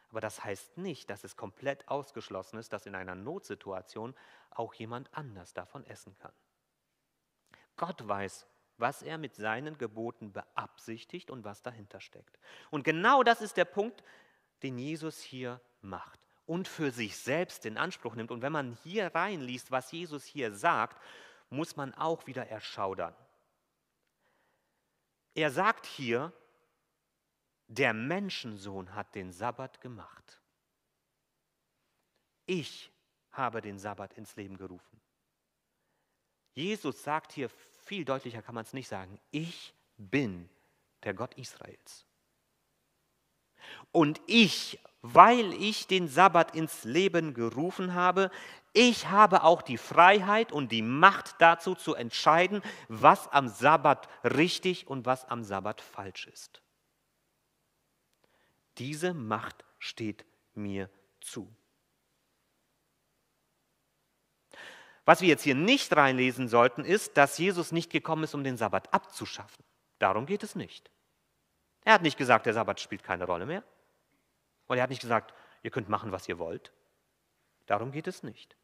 Aber 0.10 0.22
das 0.22 0.44
heißt 0.44 0.78
nicht, 0.78 1.10
dass 1.10 1.24
es 1.24 1.36
komplett 1.36 1.88
ausgeschlossen 1.88 2.58
ist, 2.58 2.72
dass 2.72 2.86
in 2.86 2.96
einer 2.96 3.16
Notsituation 3.16 4.16
auch 4.52 4.74
jemand 4.74 5.14
anders 5.14 5.54
davon 5.54 5.86
essen 5.86 6.16
kann. 6.18 6.34
Gott 7.76 8.08
weiß, 8.08 8.48
was 8.78 9.02
er 9.02 9.18
mit 9.18 9.36
seinen 9.36 9.78
Geboten 9.78 10.32
beabsichtigt 10.32 11.32
und 11.32 11.44
was 11.44 11.62
dahinter 11.62 12.00
steckt. 12.00 12.40
Und 12.70 12.84
genau 12.84 13.24
das 13.24 13.42
ist 13.42 13.58
der 13.58 13.66
Punkt, 13.66 14.04
den 14.64 14.78
Jesus 14.78 15.20
hier 15.20 15.62
macht 15.82 16.27
und 16.48 16.68
für 16.68 16.92
sich 16.92 17.16
selbst 17.18 17.66
in 17.66 17.78
Anspruch 17.78 18.16
nimmt. 18.16 18.32
Und 18.32 18.42
wenn 18.42 18.52
man 18.54 18.78
hier 18.84 19.14
reinliest, 19.14 19.70
was 19.70 19.92
Jesus 19.92 20.26
hier 20.26 20.52
sagt, 20.54 21.00
muss 21.50 21.76
man 21.76 21.94
auch 21.94 22.26
wieder 22.26 22.48
erschaudern. 22.48 23.16
Er 25.36 25.52
sagt 25.52 25.86
hier, 25.86 26.34
der 27.68 27.94
Menschensohn 27.94 28.96
hat 28.96 29.14
den 29.14 29.32
Sabbat 29.32 29.82
gemacht. 29.82 30.42
Ich 32.46 32.92
habe 33.32 33.62
den 33.62 33.78
Sabbat 33.78 34.14
ins 34.14 34.36
Leben 34.36 34.58
gerufen. 34.58 35.02
Jesus 36.54 37.04
sagt 37.04 37.34
hier, 37.34 37.50
viel 37.86 38.04
deutlicher 38.04 38.42
kann 38.42 38.56
man 38.56 38.64
es 38.64 38.74
nicht 38.74 38.88
sagen, 38.88 39.20
ich 39.32 39.76
bin 39.98 40.50
der 41.04 41.14
Gott 41.14 41.36
Israels. 41.36 42.06
Und 43.92 44.22
ich, 44.28 44.80
weil 45.14 45.54
ich 45.54 45.88
den 45.88 46.08
Sabbat 46.08 46.56
ins 46.56 46.84
Leben 46.84 47.34
gerufen 47.34 47.94
habe, 47.94 48.30
ich 48.74 49.10
habe 49.10 49.44
auch 49.44 49.62
die 49.62 49.78
Freiheit 49.78 50.52
und 50.52 50.72
die 50.72 50.82
Macht 50.82 51.36
dazu 51.40 51.76
zu 51.76 51.96
entscheiden, 51.96 52.62
was 52.88 53.28
am 53.30 53.48
Sabbat 53.48 54.08
richtig 54.24 54.88
und 54.88 55.06
was 55.06 55.26
am 55.26 55.44
Sabbat 55.44 55.82
falsch 55.82 56.28
ist. 56.28 56.62
Diese 58.78 59.14
Macht 59.14 59.66
steht 59.80 60.26
mir 60.54 60.90
zu. 61.22 61.52
Was 65.06 65.22
wir 65.22 65.30
jetzt 65.30 65.44
hier 65.44 65.56
nicht 65.56 65.96
reinlesen 65.96 66.50
sollten, 66.50 66.84
ist, 66.84 67.16
dass 67.16 67.38
Jesus 67.38 67.72
nicht 67.72 67.90
gekommen 67.90 68.26
ist, 68.26 68.36
um 68.36 68.44
den 68.44 68.58
Sabbat 68.58 68.94
abzuschaffen. 68.94 69.64
Darum 70.00 70.26
geht 70.26 70.44
es 70.44 70.54
nicht. 70.54 70.92
Er 71.86 71.94
hat 71.94 72.02
nicht 72.02 72.18
gesagt, 72.18 72.46
der 72.46 72.54
Sabbat 72.54 72.82
spielt 72.82 73.04
keine 73.04 73.24
Rolle 73.24 73.46
mehr. 73.46 73.64
Und 74.68 74.78
er 74.78 74.84
hat 74.84 74.90
nicht 74.90 75.02
gesagt, 75.02 75.34
ihr 75.64 75.72
könnt 75.72 75.90
machen, 75.90 76.12
was 76.12 76.28
ihr 76.28 76.40
wollt. 76.40 76.72
Darum 77.66 77.92
geht 77.92 78.08
es 78.08 78.24
nicht. 78.24 78.56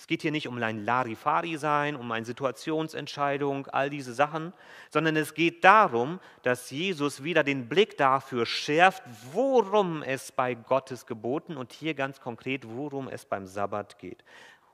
Es 0.00 0.06
geht 0.06 0.22
hier 0.22 0.30
nicht 0.30 0.48
um 0.48 0.62
ein 0.62 0.82
Larifari-Sein, 0.82 1.94
um 1.94 2.10
eine 2.10 2.24
Situationsentscheidung, 2.24 3.66
all 3.66 3.90
diese 3.90 4.14
Sachen, 4.14 4.54
sondern 4.88 5.14
es 5.14 5.34
geht 5.34 5.62
darum, 5.62 6.20
dass 6.42 6.70
Jesus 6.70 7.22
wieder 7.22 7.44
den 7.44 7.68
Blick 7.68 7.98
dafür 7.98 8.46
schärft, 8.46 9.02
worum 9.32 10.02
es 10.02 10.32
bei 10.32 10.54
Gottes 10.54 11.04
Geboten 11.04 11.58
und 11.58 11.74
hier 11.74 11.92
ganz 11.92 12.18
konkret, 12.18 12.66
worum 12.66 13.08
es 13.08 13.26
beim 13.26 13.46
Sabbat 13.46 13.98
geht. 13.98 14.24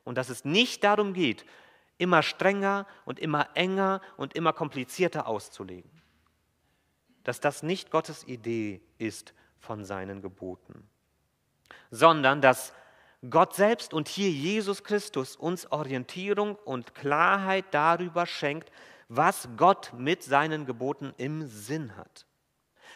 Und 0.05 0.17
dass 0.17 0.29
es 0.29 0.45
nicht 0.45 0.85
darum 0.85 1.13
geht, 1.13 1.45
immer 1.99 2.23
strenger 2.23 2.87
und 3.05 3.19
immer 3.19 3.49
enger 3.55 4.01
und 4.17 4.35
immer 4.37 4.53
komplizierter 4.53 5.27
auszulegen. 5.27 5.91
Dass 7.25 7.41
das 7.41 7.65
nicht 7.65 7.91
Gottes 7.91 8.23
Idee 8.29 8.81
ist 8.99 9.35
von 9.67 9.85
seinen 9.85 10.23
Geboten, 10.23 10.89
sondern 11.91 12.41
dass 12.41 12.73
Gott 13.29 13.55
selbst 13.55 13.93
und 13.93 14.09
hier 14.09 14.31
Jesus 14.31 14.85
Christus 14.85 15.37
uns 15.37 15.71
Orientierung 15.73 16.55
und 16.65 16.95
Klarheit 16.95 17.65
darüber 17.73 18.27
schenkt, 18.27 18.71
was 19.09 19.49
Gott 19.57 19.93
mit 19.97 20.23
seinen 20.23 20.67
Geboten 20.67 21.13
im 21.17 21.47
Sinn 21.47 21.97
hat. 21.97 22.27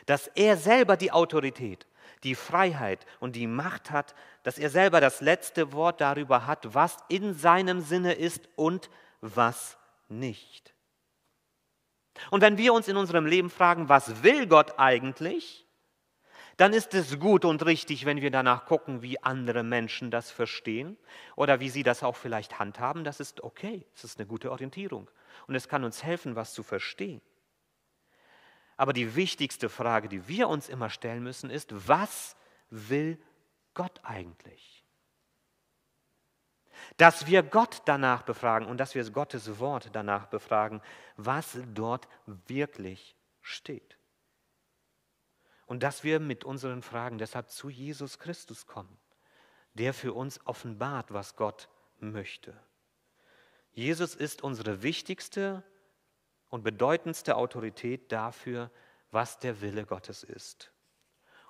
Dass 0.07 0.29
er 0.29 0.57
selber 0.57 0.97
die 0.97 1.13
Autorität, 1.13 1.87
die 2.23 2.35
Freiheit 2.35 3.07
und 3.19 3.37
die 3.37 3.47
Macht 3.47 3.91
hat, 3.91 4.15
dass 4.43 4.59
er 4.59 4.71
selber 4.71 5.01
das 5.01 5.21
letzte 5.21 5.73
Wort 5.73 6.01
darüber 6.01 6.47
hat, 6.47 6.75
was 6.75 6.97
in 7.09 7.35
seinem 7.35 7.81
Sinne 7.81 8.13
ist 8.13 8.49
und 8.57 8.91
was 9.21 9.77
nicht. 10.09 10.75
Und 12.31 12.43
wenn 12.43 12.59
wir 12.59 12.75
uns 12.75 12.89
in 12.89 12.97
unserem 12.97 13.27
Leben 13.27 13.51
fragen, 13.51 13.89
was 13.89 14.23
will 14.23 14.47
Gott 14.47 14.79
eigentlich, 14.79 15.67
dann 16.61 16.75
ist 16.75 16.93
es 16.93 17.19
gut 17.19 17.47
und 17.47 17.65
richtig, 17.65 18.05
wenn 18.05 18.21
wir 18.21 18.31
danach 18.31 18.67
gucken, 18.67 19.01
wie 19.01 19.23
andere 19.23 19.63
Menschen 19.63 20.11
das 20.11 20.31
verstehen 20.31 20.99
oder 21.35 21.59
wie 21.59 21.71
sie 21.71 21.83
das 21.83 22.03
auch 22.03 22.17
vielleicht 22.17 22.59
handhaben. 22.59 23.03
Das 23.03 23.19
ist 23.19 23.43
okay, 23.43 23.87
es 23.95 24.05
ist 24.05 24.19
eine 24.19 24.27
gute 24.27 24.51
Orientierung 24.51 25.11
und 25.47 25.55
es 25.55 25.69
kann 25.69 25.85
uns 25.85 26.03
helfen, 26.03 26.37
was 26.37 26.53
zu 26.53 26.63
verstehen. 26.63 27.23
Aber 28.77 28.93
die 28.93 29.17
wichtigste 29.17 29.71
Frage, 29.71 30.11
die 30.11 30.29
wir 30.29 30.49
uns 30.49 30.69
immer 30.69 30.91
stellen 30.91 31.23
müssen, 31.23 31.49
ist, 31.49 31.89
was 31.89 32.37
will 32.69 33.19
Gott 33.73 34.01
eigentlich? 34.03 34.85
dass 36.97 37.27
wir 37.27 37.43
Gott 37.43 37.83
danach 37.85 38.23
befragen 38.23 38.67
und 38.67 38.79
dass 38.79 38.95
wir 38.95 39.09
Gottes 39.11 39.59
Wort 39.59 39.91
danach 39.93 40.27
befragen, 40.27 40.81
was 41.17 41.59
dort 41.75 42.09
wirklich 42.27 43.15
steht. 43.43 44.00
Und 45.71 45.85
dass 45.85 46.03
wir 46.03 46.19
mit 46.19 46.43
unseren 46.43 46.83
Fragen 46.83 47.19
deshalb 47.19 47.49
zu 47.49 47.71
Jesus 47.71 48.19
Christus 48.19 48.67
kommen, 48.67 48.99
der 49.75 49.95
für 49.95 50.15
uns 50.15 50.45
offenbart, 50.45 51.13
was 51.13 51.37
Gott 51.37 51.69
möchte. 52.01 52.61
Jesus 53.71 54.17
ist 54.17 54.43
unsere 54.43 54.83
wichtigste 54.83 55.63
und 56.49 56.65
bedeutendste 56.65 57.37
Autorität 57.37 58.11
dafür, 58.11 58.73
was 59.13 59.39
der 59.39 59.61
Wille 59.61 59.87
Gottes 59.87 60.25
ist. 60.25 60.73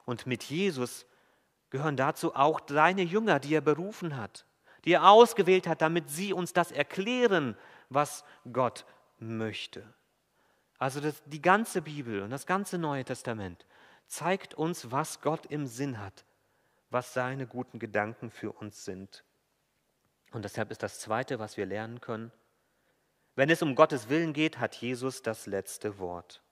Und 0.05 0.27
mit 0.27 0.45
Jesus 0.45 1.07
gehören 1.71 1.97
dazu 1.97 2.35
auch 2.35 2.61
deine 2.61 3.01
Jünger, 3.01 3.41
die 3.41 3.55
er 3.55 3.63
berufen 3.63 4.19
hat, 4.19 4.45
die 4.85 4.93
er 4.93 5.09
ausgewählt 5.09 5.67
hat, 5.67 5.81
damit 5.81 6.11
sie 6.11 6.35
uns 6.35 6.53
das 6.53 6.73
erklären, 6.73 7.57
was 7.89 8.23
Gott 8.53 8.85
möchte. 9.19 9.83
Also 10.77 11.01
das, 11.01 11.23
die 11.25 11.41
ganze 11.41 11.81
Bibel 11.81 12.21
und 12.21 12.29
das 12.29 12.45
ganze 12.45 12.77
Neue 12.77 13.07
Testament 13.07 13.65
zeigt 14.11 14.55
uns, 14.55 14.91
was 14.91 15.21
Gott 15.21 15.47
im 15.47 15.67
Sinn 15.67 16.01
hat, 16.01 16.25
was 16.91 17.15
seine 17.15 17.47
guten 17.47 17.79
Gedanken 17.79 18.31
für 18.31 18.53
uns 18.53 18.85
sind. 18.85 19.25
Und 20.33 20.45
deshalb 20.45 20.71
ist 20.71 20.83
das 20.83 20.99
Zweite, 20.99 21.39
was 21.39 21.57
wir 21.57 21.65
lernen 21.65 22.01
können, 22.01 22.33
wenn 23.37 23.49
es 23.49 23.63
um 23.63 23.75
Gottes 23.75 24.09
Willen 24.09 24.33
geht, 24.33 24.59
hat 24.59 24.75
Jesus 24.75 25.23
das 25.23 25.47
letzte 25.47 25.99
Wort. 25.99 26.43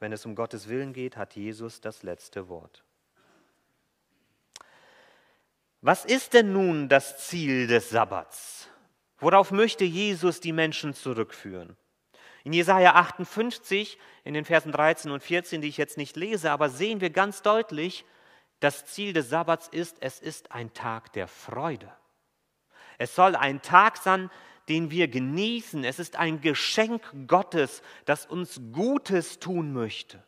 Wenn 0.00 0.12
es 0.12 0.26
um 0.26 0.34
Gottes 0.34 0.68
Willen 0.68 0.92
geht, 0.92 1.16
hat 1.16 1.36
Jesus 1.36 1.80
das 1.80 2.02
letzte 2.02 2.48
Wort. 2.48 2.84
Was 5.80 6.04
ist 6.04 6.34
denn 6.34 6.52
nun 6.52 6.88
das 6.88 7.26
Ziel 7.28 7.66
des 7.66 7.90
Sabbats? 7.90 8.68
Worauf 9.18 9.52
möchte 9.52 9.84
Jesus 9.84 10.40
die 10.40 10.52
Menschen 10.52 10.94
zurückführen? 10.94 11.76
In 12.44 12.52
Jesaja 12.52 12.94
58, 12.94 13.98
in 14.22 14.34
den 14.34 14.44
Versen 14.44 14.70
13 14.70 15.10
und 15.10 15.22
14, 15.22 15.62
die 15.62 15.68
ich 15.68 15.78
jetzt 15.78 15.96
nicht 15.96 16.16
lese, 16.16 16.50
aber 16.50 16.68
sehen 16.68 17.00
wir 17.00 17.10
ganz 17.10 17.42
deutlich, 17.42 18.04
das 18.60 18.86
Ziel 18.86 19.12
des 19.12 19.28
Sabbats 19.28 19.68
ist, 19.68 19.96
es 20.00 20.20
ist 20.20 20.52
ein 20.52 20.72
Tag 20.72 21.12
der 21.14 21.26
Freude. 21.26 21.90
Es 22.98 23.14
soll 23.14 23.34
ein 23.34 23.62
Tag 23.62 23.96
sein, 23.96 24.30
den 24.68 24.90
wir 24.90 25.08
genießen. 25.08 25.84
Es 25.84 25.98
ist 25.98 26.16
ein 26.16 26.40
Geschenk 26.40 27.02
Gottes, 27.26 27.82
das 28.04 28.26
uns 28.26 28.60
Gutes 28.72 29.38
tun 29.38 29.72
möchte. 29.72 30.22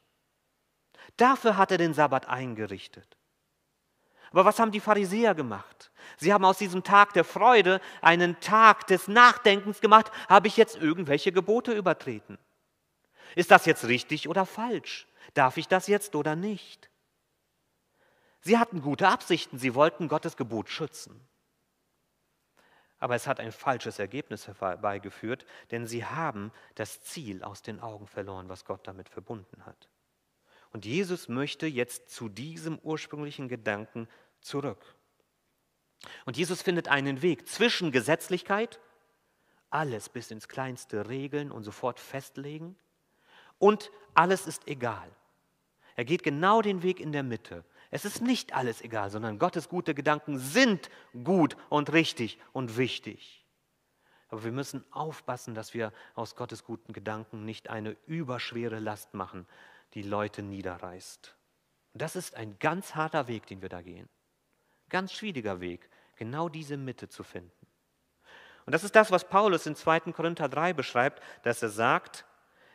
Dafür 1.16 1.56
hat 1.56 1.70
er 1.70 1.78
den 1.78 1.94
Sabbat 1.94 2.28
eingerichtet. 2.28 3.16
Aber 4.32 4.44
was 4.44 4.58
haben 4.58 4.72
die 4.72 4.80
Pharisäer 4.80 5.34
gemacht? 5.34 5.90
Sie 6.16 6.32
haben 6.32 6.44
aus 6.44 6.58
diesem 6.58 6.82
Tag 6.82 7.12
der 7.12 7.24
Freude 7.24 7.80
einen 8.00 8.38
Tag 8.40 8.86
des 8.86 9.08
Nachdenkens 9.08 9.80
gemacht. 9.80 10.10
Habe 10.28 10.48
ich 10.48 10.56
jetzt 10.56 10.76
irgendwelche 10.76 11.32
Gebote 11.32 11.72
übertreten? 11.72 12.38
Ist 13.34 13.50
das 13.50 13.66
jetzt 13.66 13.84
richtig 13.86 14.28
oder 14.28 14.46
falsch? 14.46 15.06
Darf 15.34 15.56
ich 15.56 15.68
das 15.68 15.86
jetzt 15.86 16.14
oder 16.14 16.36
nicht? 16.36 16.88
Sie 18.40 18.58
hatten 18.58 18.80
gute 18.80 19.08
Absichten, 19.08 19.58
sie 19.58 19.74
wollten 19.74 20.08
Gottes 20.08 20.36
Gebot 20.36 20.68
schützen. 20.68 21.20
Aber 22.98 23.14
es 23.14 23.26
hat 23.26 23.40
ein 23.40 23.52
falsches 23.52 23.98
Ergebnis 23.98 24.46
herbeigeführt, 24.46 25.44
denn 25.70 25.86
sie 25.86 26.04
haben 26.04 26.52
das 26.76 27.02
Ziel 27.02 27.42
aus 27.42 27.60
den 27.62 27.80
Augen 27.80 28.06
verloren, 28.06 28.48
was 28.48 28.64
Gott 28.64 28.86
damit 28.86 29.08
verbunden 29.08 29.66
hat. 29.66 29.88
Und 30.72 30.84
Jesus 30.84 31.28
möchte 31.28 31.66
jetzt 31.66 32.10
zu 32.10 32.28
diesem 32.28 32.78
ursprünglichen 32.78 33.48
Gedanken 33.48 34.08
zurück. 34.40 34.94
Und 36.24 36.36
Jesus 36.36 36.62
findet 36.62 36.88
einen 36.88 37.22
Weg 37.22 37.48
zwischen 37.48 37.92
Gesetzlichkeit, 37.92 38.80
alles 39.70 40.08
bis 40.08 40.30
ins 40.30 40.48
kleinste 40.48 41.08
regeln 41.08 41.50
und 41.50 41.64
sofort 41.64 42.00
festlegen, 42.00 42.76
und 43.58 43.90
alles 44.14 44.46
ist 44.46 44.68
egal. 44.68 45.10
Er 45.94 46.04
geht 46.04 46.22
genau 46.22 46.60
den 46.60 46.82
Weg 46.82 47.00
in 47.00 47.12
der 47.12 47.22
Mitte 47.22 47.64
es 47.90 48.04
ist 48.04 48.20
nicht 48.20 48.54
alles 48.54 48.82
egal, 48.82 49.10
sondern 49.10 49.38
Gottes 49.38 49.68
gute 49.68 49.94
Gedanken 49.94 50.38
sind 50.38 50.90
gut 51.24 51.56
und 51.68 51.92
richtig 51.92 52.38
und 52.52 52.76
wichtig. 52.76 53.44
Aber 54.28 54.42
wir 54.44 54.52
müssen 54.52 54.84
aufpassen, 54.90 55.54
dass 55.54 55.72
wir 55.72 55.92
aus 56.14 56.34
Gottes 56.34 56.64
guten 56.64 56.92
Gedanken 56.92 57.44
nicht 57.44 57.70
eine 57.70 57.96
überschwere 58.06 58.80
Last 58.80 59.14
machen, 59.14 59.46
die 59.94 60.02
Leute 60.02 60.42
niederreißt. 60.42 61.36
Das 61.94 62.16
ist 62.16 62.34
ein 62.34 62.58
ganz 62.58 62.94
harter 62.96 63.28
Weg, 63.28 63.46
den 63.46 63.62
wir 63.62 63.68
da 63.68 63.82
gehen. 63.82 64.08
Ganz 64.88 65.12
schwieriger 65.12 65.60
Weg, 65.60 65.88
genau 66.16 66.48
diese 66.48 66.76
Mitte 66.76 67.08
zu 67.08 67.22
finden. 67.22 67.66
Und 68.66 68.72
das 68.72 68.84
ist 68.84 68.96
das, 68.96 69.10
was 69.10 69.28
Paulus 69.28 69.66
in 69.66 69.76
2. 69.76 70.12
Korinther 70.12 70.48
3 70.48 70.72
beschreibt, 70.72 71.22
dass 71.42 71.62
er 71.62 71.68
sagt, 71.68 72.24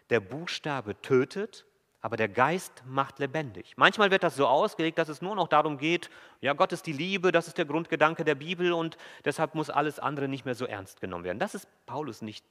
der 0.09 0.21
Buchstabe 0.21 0.99
tötet, 1.01 1.65
aber 2.01 2.17
der 2.17 2.29
Geist 2.29 2.83
macht 2.85 3.19
lebendig. 3.19 3.73
Manchmal 3.77 4.09
wird 4.09 4.23
das 4.23 4.35
so 4.35 4.47
ausgelegt, 4.47 4.97
dass 4.97 5.09
es 5.09 5.21
nur 5.21 5.35
noch 5.35 5.47
darum 5.47 5.77
geht, 5.77 6.09
ja, 6.39 6.53
Gott 6.53 6.71
ist 6.71 6.87
die 6.87 6.93
Liebe, 6.93 7.31
das 7.31 7.47
ist 7.47 7.57
der 7.57 7.65
Grundgedanke 7.65 8.23
der 8.25 8.35
Bibel 8.35 8.73
und 8.73 8.97
deshalb 9.23 9.53
muss 9.53 9.69
alles 9.69 9.99
andere 9.99 10.27
nicht 10.27 10.45
mehr 10.45 10.55
so 10.55 10.65
ernst 10.65 10.99
genommen 10.99 11.25
werden. 11.25 11.39
Das 11.39 11.53
ist 11.53 11.67
Paulus 11.85 12.21
nicht. 12.21 12.43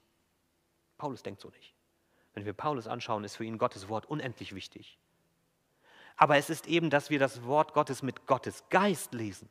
Paulus 0.99 1.23
denkt 1.23 1.41
so 1.41 1.49
nicht. 1.49 1.75
Wenn 2.35 2.45
wir 2.45 2.53
Paulus 2.53 2.87
anschauen, 2.87 3.25
ist 3.25 3.37
für 3.37 3.45
ihn 3.45 3.59
Gottes 3.59 3.89
Wort 3.89 4.07
unendlich 4.07 4.55
wichtig. 4.55 5.00
Aber 6.21 6.37
es 6.37 6.51
ist 6.51 6.69
eben, 6.69 6.91
dass 6.91 7.09
wir 7.09 7.19
das 7.19 7.45
Wort 7.45 7.73
Gottes 7.73 8.03
mit 8.03 8.27
Gottes 8.27 8.63
Geist 8.69 9.15
lesen 9.15 9.49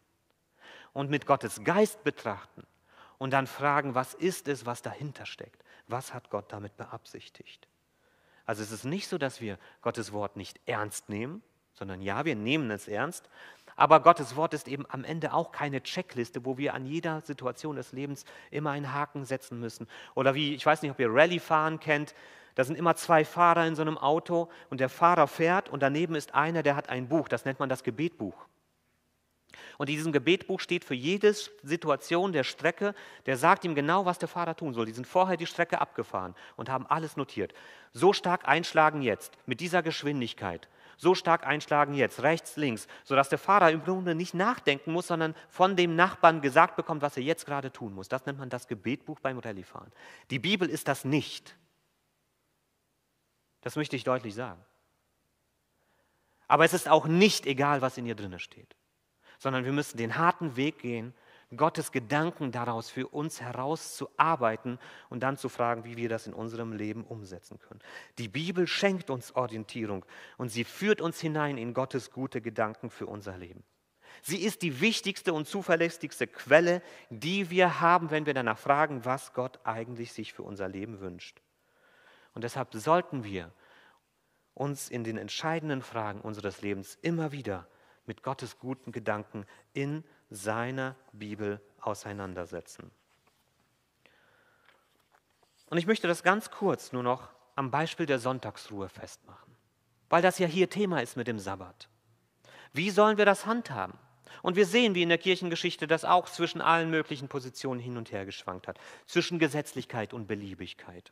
und 0.93 1.09
mit 1.09 1.25
Gottes 1.25 1.63
Geist 1.63 2.03
betrachten 2.03 2.61
und 3.17 3.31
dann 3.31 3.47
fragen, 3.47 3.95
was 3.95 4.13
ist 4.13 4.47
es, 4.47 4.67
was 4.67 4.83
dahinter 4.83 5.25
steckt? 5.25 5.63
Was 5.87 6.13
hat 6.13 6.29
Gott 6.29 6.53
damit 6.53 6.77
beabsichtigt? 6.77 7.67
Also 8.45 8.61
es 8.61 8.71
ist 8.71 8.83
nicht 8.83 9.07
so, 9.07 9.17
dass 9.17 9.41
wir 9.41 9.57
Gottes 9.81 10.11
Wort 10.13 10.35
nicht 10.35 10.59
ernst 10.67 11.09
nehmen, 11.09 11.41
sondern 11.73 12.03
ja, 12.03 12.23
wir 12.23 12.35
nehmen 12.35 12.69
es 12.69 12.87
ernst. 12.87 13.27
Aber 13.75 13.99
Gottes 14.01 14.35
Wort 14.35 14.53
ist 14.53 14.67
eben 14.67 14.85
am 14.89 15.03
Ende 15.03 15.33
auch 15.33 15.51
keine 15.51 15.81
Checkliste, 15.81 16.45
wo 16.45 16.59
wir 16.59 16.75
an 16.75 16.85
jeder 16.85 17.21
Situation 17.21 17.77
des 17.77 17.93
Lebens 17.93 18.25
immer 18.51 18.69
einen 18.69 18.93
Haken 18.93 19.25
setzen 19.25 19.59
müssen. 19.59 19.87
Oder 20.13 20.35
wie, 20.35 20.53
ich 20.53 20.67
weiß 20.67 20.83
nicht, 20.83 20.91
ob 20.91 20.99
ihr 20.99 21.11
Rallye-Fahren 21.11 21.79
kennt, 21.79 22.13
da 22.59 22.65
sind 22.65 22.75
immer 22.75 22.93
zwei 22.97 23.23
Fahrer 23.23 23.65
in 23.65 23.75
so 23.77 23.81
einem 23.81 23.97
Auto 23.97 24.49
und 24.69 24.81
der 24.81 24.89
Fahrer 24.89 25.27
fährt 25.27 25.69
und 25.69 25.81
daneben 25.81 26.13
ist 26.13 26.35
einer, 26.35 26.61
der 26.61 26.75
hat 26.75 26.89
ein 26.89 27.07
Buch, 27.07 27.29
das 27.29 27.45
nennt 27.45 27.57
man 27.57 27.69
das 27.69 27.85
Gebetbuch. 27.85 28.35
Und 29.77 29.89
in 29.89 29.95
diesem 29.95 30.11
Gebetbuch 30.11 30.59
steht 30.59 30.83
für 30.83 30.93
jede 30.93 31.33
Situation 31.33 32.33
der 32.33 32.43
Strecke, 32.43 32.95
der 33.27 33.37
sagt 33.37 33.63
ihm 33.63 33.75
genau, 33.75 34.03
was 34.03 34.19
der 34.19 34.27
Fahrer 34.27 34.57
tun 34.57 34.73
soll. 34.73 34.87
Die 34.87 34.91
sind 34.91 35.07
vorher 35.07 35.37
die 35.37 35.45
Strecke 35.45 35.79
abgefahren 35.79 36.35
und 36.57 36.67
haben 36.67 36.85
alles 36.85 37.15
notiert. 37.15 37.53
So 37.93 38.11
stark 38.11 38.45
einschlagen 38.45 39.03
jetzt, 39.03 39.37
mit 39.45 39.61
dieser 39.61 39.81
Geschwindigkeit. 39.81 40.67
So 40.97 41.15
stark 41.15 41.47
einschlagen 41.47 41.93
jetzt, 41.93 42.23
rechts, 42.23 42.57
links, 42.57 42.89
sodass 43.05 43.29
der 43.29 43.39
Fahrer 43.39 43.71
im 43.71 43.85
Grunde 43.85 44.15
nicht 44.15 44.33
nachdenken 44.33 44.91
muss, 44.91 45.07
sondern 45.07 45.33
von 45.47 45.77
dem 45.77 45.95
Nachbarn 45.95 46.41
gesagt 46.41 46.75
bekommt, 46.75 47.03
was 47.03 47.15
er 47.15 47.23
jetzt 47.23 47.45
gerade 47.45 47.71
tun 47.71 47.93
muss. 47.93 48.09
Das 48.09 48.25
nennt 48.25 48.37
man 48.37 48.49
das 48.49 48.67
Gebetbuch 48.67 49.21
beim 49.21 49.39
Rallyefahren. 49.39 49.93
Die 50.29 50.39
Bibel 50.39 50.69
ist 50.69 50.89
das 50.89 51.05
nicht. 51.05 51.55
Das 53.61 53.75
möchte 53.75 53.95
ich 53.95 54.03
deutlich 54.03 54.35
sagen. 54.35 54.63
Aber 56.47 56.65
es 56.65 56.73
ist 56.73 56.87
auch 56.87 57.05
nicht 57.05 57.45
egal, 57.45 57.81
was 57.81 57.97
in 57.97 58.05
ihr 58.05 58.15
drinne 58.15 58.39
steht 58.39 58.75
sondern 59.39 59.65
wir 59.65 59.71
müssen 59.71 59.97
den 59.97 60.17
harten 60.17 60.55
Weg 60.55 60.79
gehen, 60.79 61.13
Gottes 61.55 61.91
Gedanken 61.91 62.51
daraus 62.51 62.91
für 62.91 63.07
uns 63.07 63.41
herauszuarbeiten 63.41 64.77
und 65.09 65.23
dann 65.23 65.35
zu 65.35 65.49
fragen, 65.49 65.83
wie 65.83 65.97
wir 65.97 66.07
das 66.07 66.27
in 66.27 66.33
unserem 66.33 66.73
Leben 66.73 67.03
umsetzen 67.03 67.57
können. 67.57 67.79
Die 68.19 68.27
Bibel 68.27 68.67
schenkt 68.67 69.09
uns 69.09 69.35
Orientierung 69.35 70.05
und 70.37 70.49
sie 70.49 70.63
führt 70.63 71.01
uns 71.01 71.19
hinein 71.19 71.57
in 71.57 71.73
Gottes 71.73 72.11
gute 72.11 72.39
Gedanken 72.39 72.91
für 72.91 73.07
unser 73.07 73.35
Leben. 73.35 73.63
Sie 74.21 74.43
ist 74.43 74.61
die 74.61 74.79
wichtigste 74.79 75.33
und 75.33 75.47
zuverlässigste 75.47 76.27
Quelle, 76.27 76.83
die 77.09 77.49
wir 77.49 77.79
haben, 77.79 78.11
wenn 78.11 78.27
wir 78.27 78.33
danach 78.35 78.59
fragen, 78.59 79.05
was 79.05 79.33
Gott 79.33 79.59
eigentlich 79.63 80.11
sich 80.11 80.33
für 80.33 80.43
unser 80.43 80.67
Leben 80.67 80.99
wünscht. 80.99 81.41
Und 82.33 82.43
deshalb 82.43 82.73
sollten 82.73 83.23
wir 83.23 83.51
uns 84.53 84.89
in 84.89 85.03
den 85.03 85.17
entscheidenden 85.17 85.81
Fragen 85.81 86.21
unseres 86.21 86.61
Lebens 86.61 86.97
immer 87.01 87.31
wieder 87.31 87.67
mit 88.05 88.23
Gottes 88.23 88.59
guten 88.59 88.91
Gedanken 88.91 89.45
in 89.73 90.03
seiner 90.29 90.95
Bibel 91.11 91.61
auseinandersetzen. 91.79 92.91
Und 95.69 95.77
ich 95.77 95.85
möchte 95.85 96.07
das 96.07 96.23
ganz 96.23 96.51
kurz 96.51 96.91
nur 96.91 97.03
noch 97.03 97.29
am 97.55 97.71
Beispiel 97.71 98.05
der 98.05 98.19
Sonntagsruhe 98.19 98.89
festmachen, 98.89 99.55
weil 100.09 100.21
das 100.21 100.39
ja 100.39 100.47
hier 100.47 100.69
Thema 100.69 101.01
ist 101.01 101.15
mit 101.15 101.27
dem 101.27 101.39
Sabbat. 101.39 101.87
Wie 102.73 102.89
sollen 102.89 103.17
wir 103.17 103.25
das 103.25 103.45
handhaben? 103.45 103.97
Und 104.41 104.55
wir 104.55 104.65
sehen, 104.65 104.95
wie 104.95 105.03
in 105.03 105.09
der 105.09 105.17
Kirchengeschichte 105.17 105.87
das 105.87 106.05
auch 106.05 106.29
zwischen 106.29 106.61
allen 106.61 106.89
möglichen 106.89 107.27
Positionen 107.27 107.79
hin 107.79 107.97
und 107.97 108.11
her 108.11 108.25
geschwankt 108.25 108.67
hat, 108.67 108.79
zwischen 109.05 109.39
Gesetzlichkeit 109.39 110.13
und 110.13 110.27
Beliebigkeit. 110.27 111.11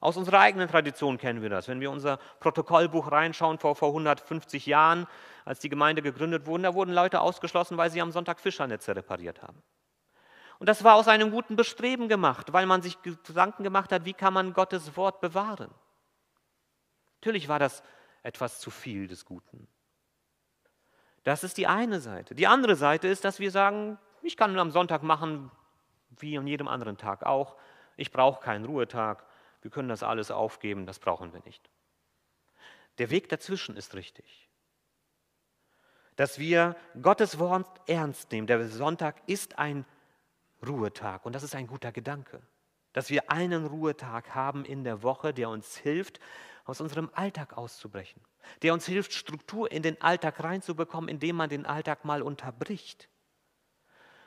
Aus 0.00 0.16
unserer 0.16 0.40
eigenen 0.40 0.68
Tradition 0.68 1.18
kennen 1.18 1.42
wir 1.42 1.50
das. 1.50 1.68
Wenn 1.68 1.80
wir 1.80 1.90
unser 1.90 2.18
Protokollbuch 2.40 3.10
reinschauen 3.10 3.58
vor, 3.58 3.74
vor 3.76 3.88
150 3.88 4.66
Jahren, 4.66 5.06
als 5.44 5.60
die 5.60 5.68
Gemeinde 5.68 6.02
gegründet 6.02 6.46
wurde, 6.46 6.64
da 6.64 6.74
wurden 6.74 6.92
Leute 6.92 7.20
ausgeschlossen, 7.20 7.76
weil 7.76 7.90
sie 7.90 8.02
am 8.02 8.12
Sonntag 8.12 8.40
Fischernetze 8.40 8.94
repariert 8.94 9.42
haben. 9.42 9.62
Und 10.58 10.68
das 10.68 10.84
war 10.84 10.94
aus 10.94 11.08
einem 11.08 11.30
guten 11.30 11.56
Bestreben 11.56 12.08
gemacht, 12.08 12.52
weil 12.52 12.66
man 12.66 12.82
sich 12.82 13.00
Gedanken 13.02 13.62
gemacht 13.62 13.92
hat, 13.92 14.04
wie 14.04 14.14
kann 14.14 14.32
man 14.32 14.52
Gottes 14.52 14.96
Wort 14.96 15.20
bewahren. 15.20 15.70
Natürlich 17.20 17.48
war 17.48 17.58
das 17.58 17.82
etwas 18.22 18.60
zu 18.60 18.70
viel 18.70 19.06
des 19.06 19.24
Guten. 19.24 19.68
Das 21.24 21.42
ist 21.42 21.56
die 21.56 21.66
eine 21.66 22.00
Seite. 22.00 22.34
Die 22.34 22.46
andere 22.46 22.76
Seite 22.76 23.08
ist, 23.08 23.24
dass 23.24 23.40
wir 23.40 23.50
sagen, 23.50 23.98
ich 24.22 24.36
kann 24.36 24.56
am 24.58 24.70
Sonntag 24.70 25.02
machen, 25.02 25.50
wie 26.18 26.38
an 26.38 26.46
jedem 26.46 26.68
anderen 26.68 26.96
Tag 26.96 27.24
auch. 27.24 27.56
Ich 27.96 28.10
brauche 28.10 28.40
keinen 28.40 28.64
Ruhetag. 28.64 29.24
Wir 29.66 29.70
können 29.72 29.88
das 29.88 30.04
alles 30.04 30.30
aufgeben, 30.30 30.86
das 30.86 31.00
brauchen 31.00 31.32
wir 31.32 31.40
nicht. 31.44 31.68
Der 32.98 33.10
Weg 33.10 33.28
dazwischen 33.28 33.76
ist 33.76 33.96
richtig. 33.96 34.48
Dass 36.14 36.38
wir 36.38 36.76
Gottes 37.02 37.40
Wort 37.40 37.80
ernst 37.88 38.30
nehmen. 38.30 38.46
Der 38.46 38.68
Sonntag 38.68 39.20
ist 39.26 39.58
ein 39.58 39.84
Ruhetag 40.64 41.26
und 41.26 41.32
das 41.32 41.42
ist 41.42 41.56
ein 41.56 41.66
guter 41.66 41.90
Gedanke. 41.90 42.40
Dass 42.92 43.10
wir 43.10 43.28
einen 43.32 43.66
Ruhetag 43.66 44.36
haben 44.36 44.64
in 44.64 44.84
der 44.84 45.02
Woche, 45.02 45.34
der 45.34 45.48
uns 45.48 45.76
hilft, 45.76 46.20
aus 46.64 46.80
unserem 46.80 47.10
Alltag 47.12 47.58
auszubrechen. 47.58 48.22
Der 48.62 48.72
uns 48.72 48.86
hilft, 48.86 49.14
Struktur 49.14 49.72
in 49.72 49.82
den 49.82 50.00
Alltag 50.00 50.44
reinzubekommen, 50.44 51.08
indem 51.08 51.34
man 51.34 51.50
den 51.50 51.66
Alltag 51.66 52.04
mal 52.04 52.22
unterbricht. 52.22 53.08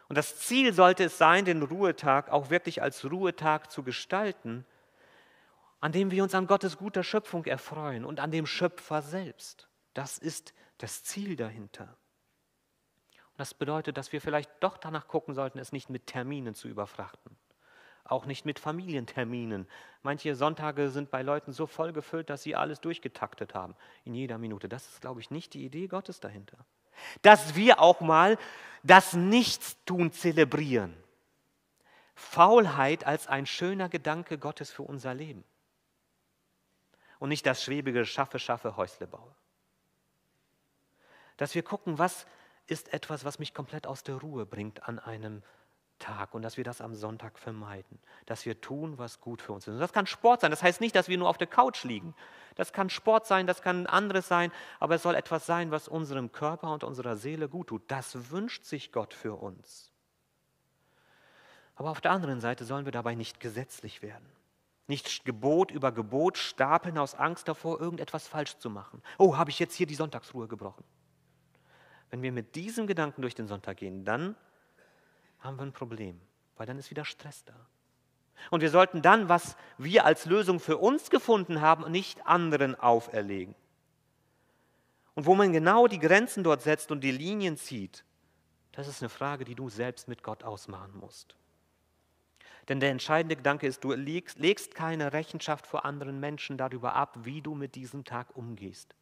Und 0.10 0.18
das 0.18 0.38
Ziel 0.38 0.74
sollte 0.74 1.06
es 1.06 1.18
sein, 1.18 1.46
den 1.46 1.64
Ruhetag 1.64 2.28
auch 2.28 2.50
wirklich 2.50 2.82
als 2.82 3.10
Ruhetag 3.10 3.72
zu 3.72 3.84
gestalten, 3.84 4.66
an 5.82 5.92
dem 5.92 6.12
wir 6.12 6.24
uns 6.24 6.36
an 6.36 6.48
Gottes 6.48 6.78
guter 6.78 7.04
Schöpfung 7.04 7.46
erfreuen 7.46 8.06
und 8.06 8.20
an 8.20 8.32
dem 8.32 8.46
Schöpfer 8.46 9.02
selbst. 9.02 9.70
Das 9.94 10.18
ist 10.18 10.54
das 10.78 11.04
Ziel 11.04 11.36
dahinter. 11.36 11.96
Und 13.32 13.40
das 13.40 13.54
bedeutet, 13.54 13.98
dass 13.98 14.12
wir 14.12 14.22
vielleicht 14.22 14.52
doch 14.60 14.78
danach 14.78 15.08
gucken 15.08 15.34
sollten, 15.34 15.60
es 15.60 15.72
nicht 15.72 15.90
mit 15.90 16.08
Terminen 16.08 16.54
zu 16.54 16.68
überfrachten. 16.68 17.38
Auch 18.04 18.26
nicht 18.26 18.46
mit 18.46 18.60
Familienterminen. 18.60 19.68
Manche 20.02 20.36
Sonntage 20.36 20.90
sind 20.90 21.12
bei 21.12 21.22
Leuten 21.22 21.54
so 21.54 21.68
voll 21.68 21.94
gefüllt, 21.94 22.30
dass 22.30 22.44
sie 22.44 22.56
alles 22.56 22.82
durchgetaktet 22.82 23.54
haben, 23.54 23.76
in 24.04 24.16
jeder 24.16 24.38
Minute. 24.38 24.68
Das 24.68 24.90
ist, 24.90 25.02
glaube 25.02 25.22
ich, 25.22 25.32
nicht 25.32 25.54
die 25.54 25.64
Idee 25.64 25.88
Gottes 25.88 26.20
dahinter. 26.20 26.58
Dass 27.22 27.56
wir 27.56 27.80
auch 27.80 28.02
mal 28.02 28.38
das 28.84 29.14
Nichtstun 29.14 30.12
zelebrieren. 30.12 30.96
Faulheit 32.16 33.06
als 33.06 33.28
ein 33.28 33.46
schöner 33.46 33.88
Gedanke 33.88 34.38
Gottes 34.38 34.72
für 34.72 34.84
unser 34.84 35.14
Leben 35.14 35.46
und 37.20 37.30
nicht 37.30 37.46
das 37.46 37.64
schwebige 37.64 38.06
Schaffe, 38.06 38.40
Schaffe, 38.40 38.76
Häusle 38.78 39.08
baue. 39.08 39.36
Dass 41.38 41.56
wir 41.56 41.64
gucken, 41.64 42.00
was 42.00 42.26
ist 42.68 42.94
etwas, 42.94 43.26
was 43.26 43.40
mich 43.40 43.54
komplett 43.54 43.88
aus 43.88 44.04
der 44.04 44.16
Ruhe 44.16 44.46
bringt 44.46 44.88
an 44.88 45.00
einem 45.00 45.44
Tag 46.00 46.34
und 46.34 46.42
dass 46.42 46.58
wir 46.58 46.64
das 46.64 46.82
am 46.82 46.96
Sonntag 46.96 47.38
vermeiden, 47.38 48.00
dass 48.26 48.46
wir 48.46 48.62
tun, 48.62 48.98
was 48.98 49.20
gut 49.20 49.42
für 49.42 49.52
uns 49.52 49.68
ist. 49.68 49.74
Und 49.74 49.80
das 49.80 49.94
kann 49.94 50.08
Sport 50.08 50.42
sein, 50.42 50.52
das 50.52 50.64
heißt 50.64 50.80
nicht, 50.82 50.96
dass 50.96 51.10
wir 51.10 51.18
nur 51.18 51.30
auf 51.30 51.38
der 51.38 51.48
Couch 51.48 51.84
liegen. 51.84 52.16
Das 52.56 52.72
kann 52.74 52.90
Sport 52.90 53.28
sein, 53.28 53.48
das 53.48 53.62
kann 53.62 53.86
anderes 53.86 54.28
sein, 54.28 54.52
aber 54.80 54.96
es 54.96 55.04
soll 55.04 55.16
etwas 55.16 55.46
sein, 55.46 55.72
was 55.72 55.88
unserem 55.88 56.32
Körper 56.32 56.72
und 56.72 56.84
unserer 56.84 57.18
Seele 57.18 57.50
gut 57.50 57.68
tut. 57.68 57.84
Das 57.92 58.32
wünscht 58.32 58.64
sich 58.64 58.92
Gott 58.92 59.14
für 59.14 59.36
uns. 59.36 59.92
Aber 61.76 61.92
auf 61.92 62.02
der 62.02 62.12
anderen 62.12 62.40
Seite 62.40 62.66
sollen 62.66 62.86
wir 62.86 62.92
dabei 62.92 63.16
nicht 63.16 63.40
gesetzlich 63.40 64.02
werden. 64.02 64.30
Nicht 64.90 65.24
Gebot 65.24 65.70
über 65.70 65.92
Gebot 65.92 66.36
stapeln 66.40 66.98
aus 66.98 67.14
Angst 67.14 67.48
davor, 67.48 67.80
irgendetwas 67.80 68.28
falsch 68.28 68.58
zu 68.58 68.72
machen. 68.72 69.04
Oh, 69.20 69.38
habe 69.38 69.52
ich 69.52 69.60
jetzt 69.60 69.76
hier 69.76 69.86
die 69.86 69.94
Sonntagsruhe 69.94 70.48
gebrochen? 70.48 70.84
Wenn 72.10 72.24
wir 72.24 72.32
mit 72.32 72.56
diesem 72.56 72.88
Gedanken 72.88 73.22
durch 73.22 73.36
den 73.36 73.48
Sonntag 73.48 73.78
gehen, 73.78 74.04
dann 74.04 74.36
haben 75.42 75.58
wir 75.58 75.62
ein 75.62 75.74
Problem, 75.74 76.20
weil 76.58 76.66
dann 76.66 76.80
ist 76.80 76.90
wieder 76.90 77.06
Stress 77.06 77.46
da. 77.46 77.54
Und 78.50 78.62
wir 78.62 78.72
sollten 78.72 79.04
dann, 79.04 79.30
was 79.30 79.58
wir 79.78 80.06
als 80.06 80.26
Lösung 80.26 80.60
für 80.60 80.80
uns 80.80 81.12
gefunden 81.12 81.62
haben, 81.62 81.92
nicht 81.92 82.26
anderen 82.26 82.74
auferlegen. 82.74 83.54
Und 85.14 85.28
wo 85.28 85.36
man 85.36 85.54
genau 85.54 85.86
die 85.86 86.00
Grenzen 86.00 86.44
dort 86.44 86.64
setzt 86.64 86.90
und 86.90 87.02
die 87.02 87.12
Linien 87.12 87.58
zieht, 87.58 88.04
das 88.72 88.88
ist 88.88 89.04
eine 89.04 89.10
Frage, 89.10 89.46
die 89.46 89.54
du 89.54 89.70
selbst 89.70 90.08
mit 90.08 90.24
Gott 90.24 90.44
ausmachen 90.44 90.98
musst. 91.00 91.36
Denn 92.70 92.80
der 92.80 92.92
entscheidende 92.92 93.36
Gedanke 93.36 93.66
ist, 93.66 93.84
du 93.84 93.92
legst, 93.94 94.38
legst 94.38 94.76
keine 94.76 95.12
Rechenschaft 95.12 95.66
vor 95.66 95.86
anderen 95.86 96.20
Menschen 96.20 96.56
darüber 96.56 96.94
ab, 96.94 97.18
wie 97.24 97.42
du 97.42 97.56
mit 97.56 97.74
diesem 97.74 98.06
Tag 98.06 98.38
umgehst. 98.38 98.96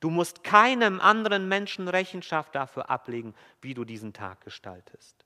Du 0.00 0.10
musst 0.10 0.42
keinem 0.42 1.00
anderen 1.00 1.46
Menschen 1.48 1.86
Rechenschaft 1.86 2.56
dafür 2.56 2.90
ablegen, 2.90 3.36
wie 3.60 3.72
du 3.72 3.84
diesen 3.84 4.12
Tag 4.12 4.40
gestaltest. 4.40 5.24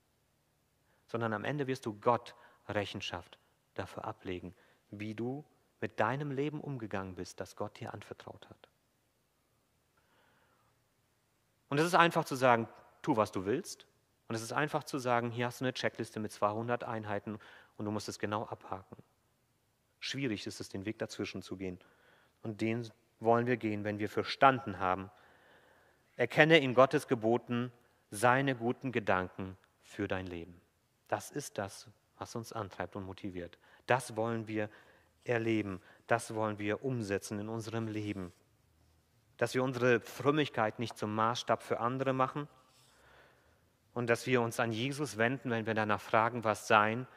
Sondern 1.07 1.33
am 1.33 1.45
Ende 1.45 1.67
wirst 1.67 1.87
du 1.87 1.99
Gott 1.99 2.35
Rechenschaft 2.69 3.39
dafür 3.73 4.05
ablegen, 4.05 4.55
wie 4.91 5.15
du 5.15 5.43
mit 5.81 5.99
deinem 5.99 6.31
Leben 6.31 6.61
umgegangen 6.61 7.15
bist, 7.15 7.41
das 7.41 7.57
Gott 7.57 7.81
dir 7.81 7.95
anvertraut 7.95 8.51
hat. 8.51 8.69
Und 11.71 11.79
es 11.79 11.87
ist 11.87 11.95
einfach 11.95 12.25
zu 12.25 12.35
sagen, 12.35 12.69
tu, 13.01 13.17
was 13.17 13.33
du 13.33 13.47
willst, 13.47 13.87
und 14.29 14.35
es 14.35 14.43
ist 14.43 14.53
einfach 14.53 14.85
zu 14.85 14.99
sagen, 14.99 15.31
hier 15.31 15.47
hast 15.47 15.61
du 15.61 15.65
eine 15.65 15.73
Checkliste 15.73 16.19
mit 16.21 16.33
200 16.33 16.85
Einheiten 16.85 17.39
und 17.77 17.85
du 17.85 17.91
musst 17.91 18.09
es 18.09 18.19
genau 18.19 18.45
abhaken. 18.47 18.97
Schwierig 20.01 20.47
ist 20.47 20.61
es, 20.61 20.69
den 20.69 20.85
Weg 20.85 20.99
dazwischen 20.99 21.43
zu 21.43 21.57
gehen. 21.57 21.79
Und 22.43 22.61
den 22.61 22.89
wollen 23.21 23.47
wir 23.47 23.57
gehen, 23.57 23.85
wenn 23.85 23.99
wir 23.99 24.09
verstanden 24.09 24.79
haben. 24.79 25.11
Erkenne 26.17 26.59
in 26.59 26.75
Gottes 26.75 27.09
Geboten 27.09 27.73
seine 28.11 28.55
guten 28.57 28.93
Gedanken 28.93 29.57
für 29.83 30.09
dein 30.09 30.27
Leben. 30.27 30.61
Das 31.09 31.31
ist 31.31 31.59
das, 31.59 31.89
was 32.19 32.35
uns 32.35 32.53
antreibt 32.53 32.97
und 32.97 33.05
motiviert. 33.05 33.59
Das 33.87 34.17
wollen 34.17 34.49
wir 34.49 34.69
erleben. 35.25 35.81
Das 36.07 36.35
wollen 36.35 36.59
wir 36.59 36.85
umsetzen 36.85 37.39
in 37.39 37.49
unserem 37.49 37.89
Leben. 37.89 38.33
Dass 39.37 39.55
wir 39.55 39.63
unsere 39.63 40.01
Frömmigkeit 40.01 40.79
nicht 40.79 40.97
zum 40.97 41.15
Maßstab 41.15 41.63
für 41.63 41.81
andere 41.81 42.13
machen, 42.13 42.49
und 43.97 44.11
dass 44.11 44.27
wir 44.27 44.43
uns 44.43 44.61
an 44.61 44.73
Jesus 44.73 45.17
wenden, 45.17 45.51
wenn 45.51 45.65
wir 45.65 45.73
danach 45.73 46.03
fragen, 46.03 46.45
was 46.45 46.69
sein, 46.69 47.09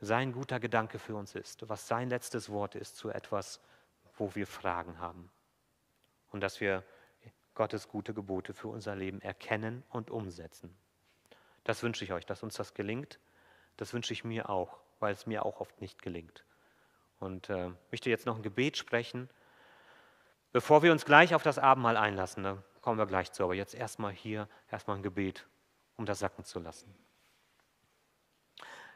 sein 0.00 0.32
guter 0.32 0.58
Gedanke 0.58 0.98
für 0.98 1.14
uns 1.14 1.34
ist, 1.34 1.68
was 1.68 1.88
sein 1.88 2.08
letztes 2.08 2.48
Wort 2.48 2.74
ist 2.74 2.96
zu 2.96 3.10
etwas, 3.10 3.60
wo 4.16 4.34
wir 4.34 4.46
Fragen 4.46 4.98
haben. 4.98 5.30
Und 6.30 6.40
dass 6.40 6.58
wir 6.58 6.82
Gottes 7.54 7.88
gute 7.88 8.14
Gebote 8.14 8.54
für 8.54 8.68
unser 8.68 8.96
Leben 8.96 9.20
erkennen 9.20 9.82
und 9.90 10.10
umsetzen. 10.10 10.74
Das 11.64 11.82
wünsche 11.82 12.02
ich 12.02 12.14
euch, 12.14 12.24
dass 12.24 12.42
uns 12.42 12.54
das 12.54 12.72
gelingt. 12.72 13.20
Das 13.76 13.92
wünsche 13.92 14.14
ich 14.14 14.24
mir 14.24 14.48
auch, 14.48 14.78
weil 15.00 15.12
es 15.12 15.26
mir 15.26 15.44
auch 15.44 15.60
oft 15.60 15.82
nicht 15.82 16.00
gelingt. 16.00 16.46
Und 17.20 17.50
äh, 17.50 17.72
möchte 17.90 18.08
jetzt 18.08 18.24
noch 18.24 18.36
ein 18.36 18.42
Gebet 18.42 18.78
sprechen, 18.78 19.28
bevor 20.50 20.82
wir 20.82 20.92
uns 20.92 21.04
gleich 21.04 21.34
auf 21.34 21.42
das 21.42 21.58
Abendmahl 21.58 21.98
einlassen. 21.98 22.42
Da 22.42 22.62
kommen 22.80 22.98
wir 22.98 23.04
gleich 23.04 23.32
zu. 23.32 23.44
Aber 23.44 23.54
jetzt 23.54 23.74
erstmal 23.74 24.12
hier, 24.12 24.48
erstmal 24.70 24.96
ein 24.96 25.02
Gebet 25.02 25.46
um 25.96 26.06
das 26.06 26.18
sacken 26.18 26.44
zu 26.44 26.58
lassen. 26.58 26.94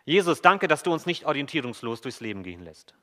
Jesus, 0.05 0.43
danke, 0.43 0.67
dass 0.69 0.83
du 0.83 0.93
uns 0.93 1.07
nicht 1.07 1.27
orientierungslos 1.27 2.01
durchs 2.01 2.21
Leben 2.21 2.43
gehen 2.43 2.63
lässt. 2.63 2.95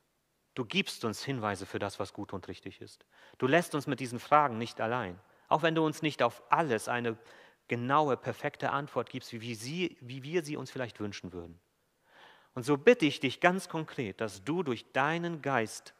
Du 0.55 0.65
gibst 0.65 1.05
uns 1.05 1.23
Hinweise 1.23 1.65
für 1.65 1.79
das, 1.79 1.99
was 1.99 2.13
gut 2.13 2.33
und 2.33 2.47
richtig 2.47 2.81
ist. 2.81 3.05
Du 3.37 3.45
lässt 3.47 3.75
uns 3.75 3.85
mit 3.85 3.99
diesen 3.99 4.19
Fragen 4.19 4.57
nicht 4.57 4.81
allein. 4.81 5.19
Auch 5.47 5.61
wenn 5.61 5.75
du 5.75 5.85
uns 5.85 6.01
nicht 6.01 6.23
auf 6.23 6.41
alles 6.49 6.87
eine 6.87 7.17
genaue, 7.67 8.17
perfekte 8.17 8.71
Antwort 8.71 9.09
gibst, 9.09 9.33
wie, 9.33 9.55
sie, 9.55 9.97
wie 10.01 10.23
wir 10.23 10.43
sie 10.43 10.57
uns 10.57 10.71
vielleicht 10.71 10.99
wünschen 10.99 11.33
würden. 11.33 11.59
Und 12.55 12.63
so 12.63 12.77
bitte 12.77 13.05
ich 13.05 13.19
dich 13.19 13.39
ganz 13.39 13.69
konkret, 13.69 14.19
dass 14.19 14.43
du 14.43 14.63
durch 14.63 14.91
deinen 14.91 15.43
Geist, 15.43 15.93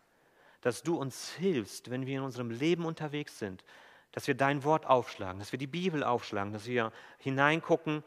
dass 0.61 0.81
du 0.81 0.97
uns 0.97 1.33
hilfst, 1.33 1.91
wenn 1.91 2.07
wir 2.07 2.17
in 2.17 2.23
unserem 2.23 2.49
Leben 2.49 2.85
unterwegs 2.85 3.37
sind, 3.37 3.63
dass 4.11 4.27
wir 4.27 4.35
dein 4.35 4.63
Wort 4.63 4.85
aufschlagen, 4.85 5.39
dass 5.39 5.51
wir 5.51 5.59
die 5.59 5.67
Bibel 5.67 6.03
aufschlagen, 6.03 6.53
dass 6.53 6.65
wir 6.65 6.91
hineingucken 7.19 8.03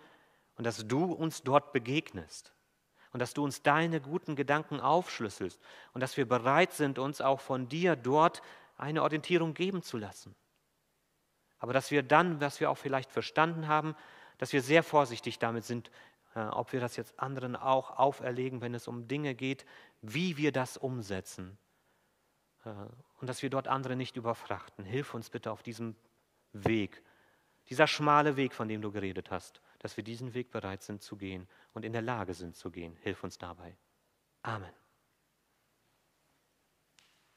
und 0.57 0.65
dass 0.65 0.87
du 0.87 1.13
uns 1.13 1.43
dort 1.43 1.73
begegnest 1.73 2.53
und 3.13 3.21
dass 3.21 3.35
du 3.35 3.45
uns 3.45 3.63
deine 3.63 4.01
guten 4.01 4.37
Gedanken 4.37 4.81
aufschlüsselst 4.81 5.61
und 5.93 6.01
dass 6.01 6.17
wir 6.17 6.29
bereit 6.29 6.73
sind, 6.73 6.99
uns 6.99 7.21
auch 7.21 7.41
von 7.41 7.69
dir 7.69 7.97
dort 7.97 8.43
eine 8.77 9.03
Orientierung 9.03 9.55
geben 9.55 9.83
zu 9.83 9.99
lassen. 9.99 10.35
Aber 11.59 11.73
dass 11.73 11.91
wir 11.91 12.03
dann, 12.03 12.41
was 12.41 12.61
wir 12.61 12.71
auch 12.71 12.79
vielleicht 12.79 13.13
verstanden 13.13 13.69
haben, 13.69 13.95
dass 14.39 14.53
wir 14.53 14.63
sehr 14.63 14.83
vorsichtig 14.83 15.39
damit 15.39 15.65
sind, 15.65 15.91
äh, 16.35 16.41
ob 16.41 16.73
wir 16.73 16.81
das 16.81 16.97
jetzt 16.97 17.21
anderen 17.21 17.57
auch 17.57 17.99
auferlegen, 17.99 18.63
wenn 18.63 18.75
es 18.75 18.89
um 18.89 19.07
Dinge 19.07 19.35
geht, 19.35 19.67
wie 20.01 20.37
wir 20.39 20.53
das 20.53 20.77
umsetzen. 20.77 21.59
Und 22.65 23.29
dass 23.29 23.43
wir 23.43 23.51
dort 23.51 23.69
andere 23.69 23.97
nicht 23.97 24.17
überfrachten. 24.17 24.85
Hilf 24.85 25.15
uns 25.15 25.31
bitte 25.31 25.51
auf 25.51 25.63
diesem 25.63 25.97
Weg, 26.53 27.03
dieser 27.69 27.87
schmale 27.87 28.37
Weg, 28.37 28.53
von 28.53 28.69
dem 28.69 28.83
du 28.83 28.91
geredet 28.91 29.31
hast, 29.31 29.61
dass 29.79 29.97
wir 29.97 30.05
diesen 30.05 30.35
Weg 30.35 30.51
bereit 30.51 30.83
sind 30.83 31.03
zu 31.03 31.17
gehen 31.17 31.49
und 31.73 31.85
in 31.85 31.93
der 31.93 32.03
Lage 32.03 32.35
sind 32.35 32.57
zu 32.57 32.71
gehen. 32.71 32.97
Hilf 32.97 33.23
uns 33.25 33.39
dabei. 33.39 33.77
Amen. 34.43 34.73